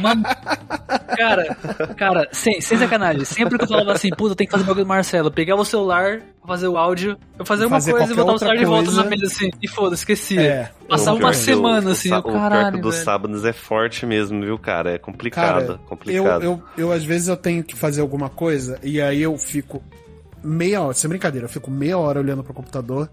[0.00, 0.22] Mano,
[1.16, 1.54] cara,
[1.96, 3.24] cara, sem, sem sacanagem.
[3.24, 5.62] Sempre que eu falava assim, puta, tem que fazer o bagulho do Marcelo, eu pegava
[5.62, 8.64] o celular, fazer o áudio, eu fazia uma Fazer coisa e botava o celular de
[8.64, 9.10] outra volta na coisa.
[9.10, 10.40] mesa assim, e foda, esquecia.
[10.42, 10.70] É.
[10.88, 12.80] Passar O uma semana o- assim, o, eu sa- o pior caralho.
[12.82, 13.04] dos velho.
[13.04, 14.92] sábados é forte mesmo, viu, cara?
[14.92, 16.42] É complicado, Cara, eu, complicado.
[16.44, 19.82] eu, eu, às vezes eu tenho que fazer alguma coisa e aí eu fico
[20.44, 23.08] meia hora, sem brincadeira, eu fico meia hora olhando pro computador,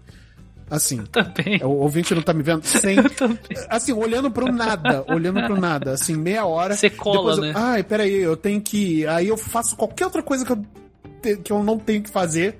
[0.70, 1.04] assim.
[1.12, 1.62] Também.
[1.62, 2.96] O ouvinte não tá me vendo sem.
[3.68, 6.74] Assim, olhando pro nada, olhando pro nada, assim, meia hora.
[6.76, 7.52] Você cola, eu, né?
[7.54, 9.06] Ai, peraí, eu tenho que.
[9.06, 10.64] Aí eu faço qualquer outra coisa que eu,
[11.22, 12.58] te- que eu não tenho que fazer.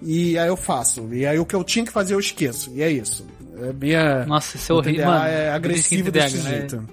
[0.00, 1.08] E aí eu faço.
[1.12, 2.72] E aí o que eu tinha que fazer eu esqueço.
[2.74, 3.26] E é isso.
[3.60, 4.24] É minha.
[4.26, 5.06] Nossa, isso é horrível.
[5.06, 6.50] Mano, é agressivo desse né?
[6.50, 6.88] jeito.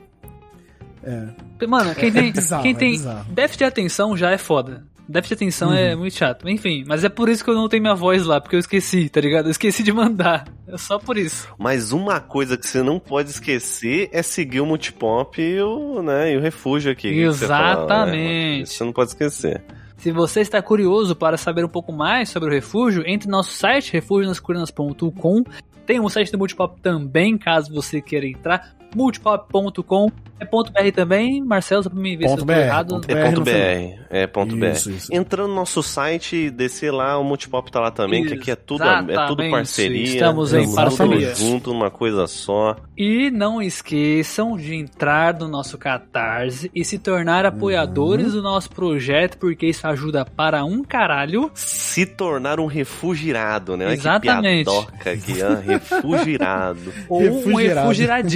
[1.68, 3.02] Mano, quem tem, bizarro, quem é tem
[3.32, 4.84] déficit de atenção já é foda.
[5.10, 5.76] Déficit de atenção Uhum.
[5.76, 6.48] é muito chato.
[6.48, 9.10] Enfim, mas é por isso que eu não tenho minha voz lá, porque eu esqueci,
[9.10, 9.46] tá ligado?
[9.48, 10.46] Eu esqueci de mandar.
[10.68, 11.48] É só por isso.
[11.58, 16.34] Mas uma coisa que você não pode esquecer é seguir o Multipop e o, né,
[16.34, 17.12] e o refúgio aqui.
[17.12, 18.16] que você fala, né?
[18.16, 18.70] Exatamente.
[18.70, 19.64] Você não pode esquecer.
[19.98, 23.52] Se você está curioso para saber um pouco mais sobre o refúgio, entre no nosso
[23.52, 25.44] site, refugionascurinas.com.
[25.86, 28.76] Tem um site do Multipop também, caso você queira entrar.
[28.96, 30.12] Multipop.com.
[30.42, 32.88] É ponto .br também, Marcelo, só pra me ver Ponto se eu BR, tô errado.
[32.96, 34.00] ponto É ponto BR.
[34.10, 34.96] É ponto Isso, BR.
[34.96, 35.14] isso.
[35.14, 38.82] Entrando no nosso site, descer lá, o Multipop tá lá também, que aqui é tudo,
[38.86, 40.02] é tudo parceria.
[40.06, 41.36] Estamos em tudo parceria.
[41.36, 42.78] junto numa coisa só.
[42.98, 49.38] E não esqueçam de entrar no nosso Catarse e se tornar apoiadores do nosso projeto,
[49.38, 51.52] porque isso ajuda para um caralho.
[51.54, 53.88] Se tornar um refugirado, né?
[53.88, 54.70] Olha Exatamente.
[54.70, 56.94] Que piadoca aqui, ah, refugirado.
[57.10, 58.30] Ou um Refugirado.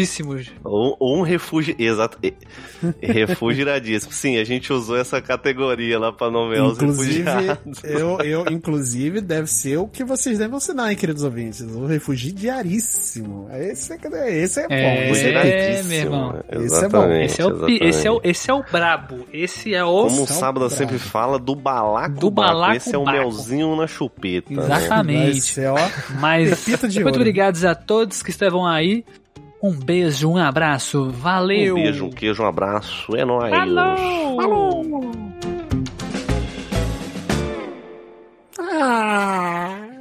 [0.44, 0.60] Refugiradíssimo.
[0.64, 1.76] Ou, ou um refúgio.
[1.78, 2.18] Exato.
[2.24, 2.34] e-
[3.02, 4.12] Refugiradíssimo.
[4.12, 7.84] Sim, a gente usou essa categoria lá pra nomear os refugiados.
[7.84, 11.62] eu, eu, inclusive, deve ser o que vocês devem assinar, hein, queridos ouvintes.
[11.62, 13.48] O refugiaríssimo.
[13.54, 14.74] Esse é, esse é bom.
[14.74, 16.44] É, esse é meu irmão.
[16.52, 17.12] Esse é bom.
[17.14, 19.28] Esse é, o, esse, é o, esse é o brabo.
[19.32, 20.04] Esse é o.
[20.08, 23.88] Como o São sábado sempre fala, do balaco Do balaco Esse é o melzinho na
[23.88, 24.54] chupeta.
[24.54, 24.64] né?
[24.64, 25.60] Exatamente.
[25.62, 25.76] ó,
[26.20, 27.22] Mas Pepita de muito ouro.
[27.22, 29.04] obrigados a todos que estavam aí.
[29.64, 31.10] Um beijo, um abraço.
[31.10, 31.78] Valeu.
[31.78, 33.16] Um beijo, um queijo, um abraço.
[33.16, 33.50] É nóis.
[33.50, 34.36] Falou.
[34.36, 35.12] Falou.
[38.60, 39.93] Ah.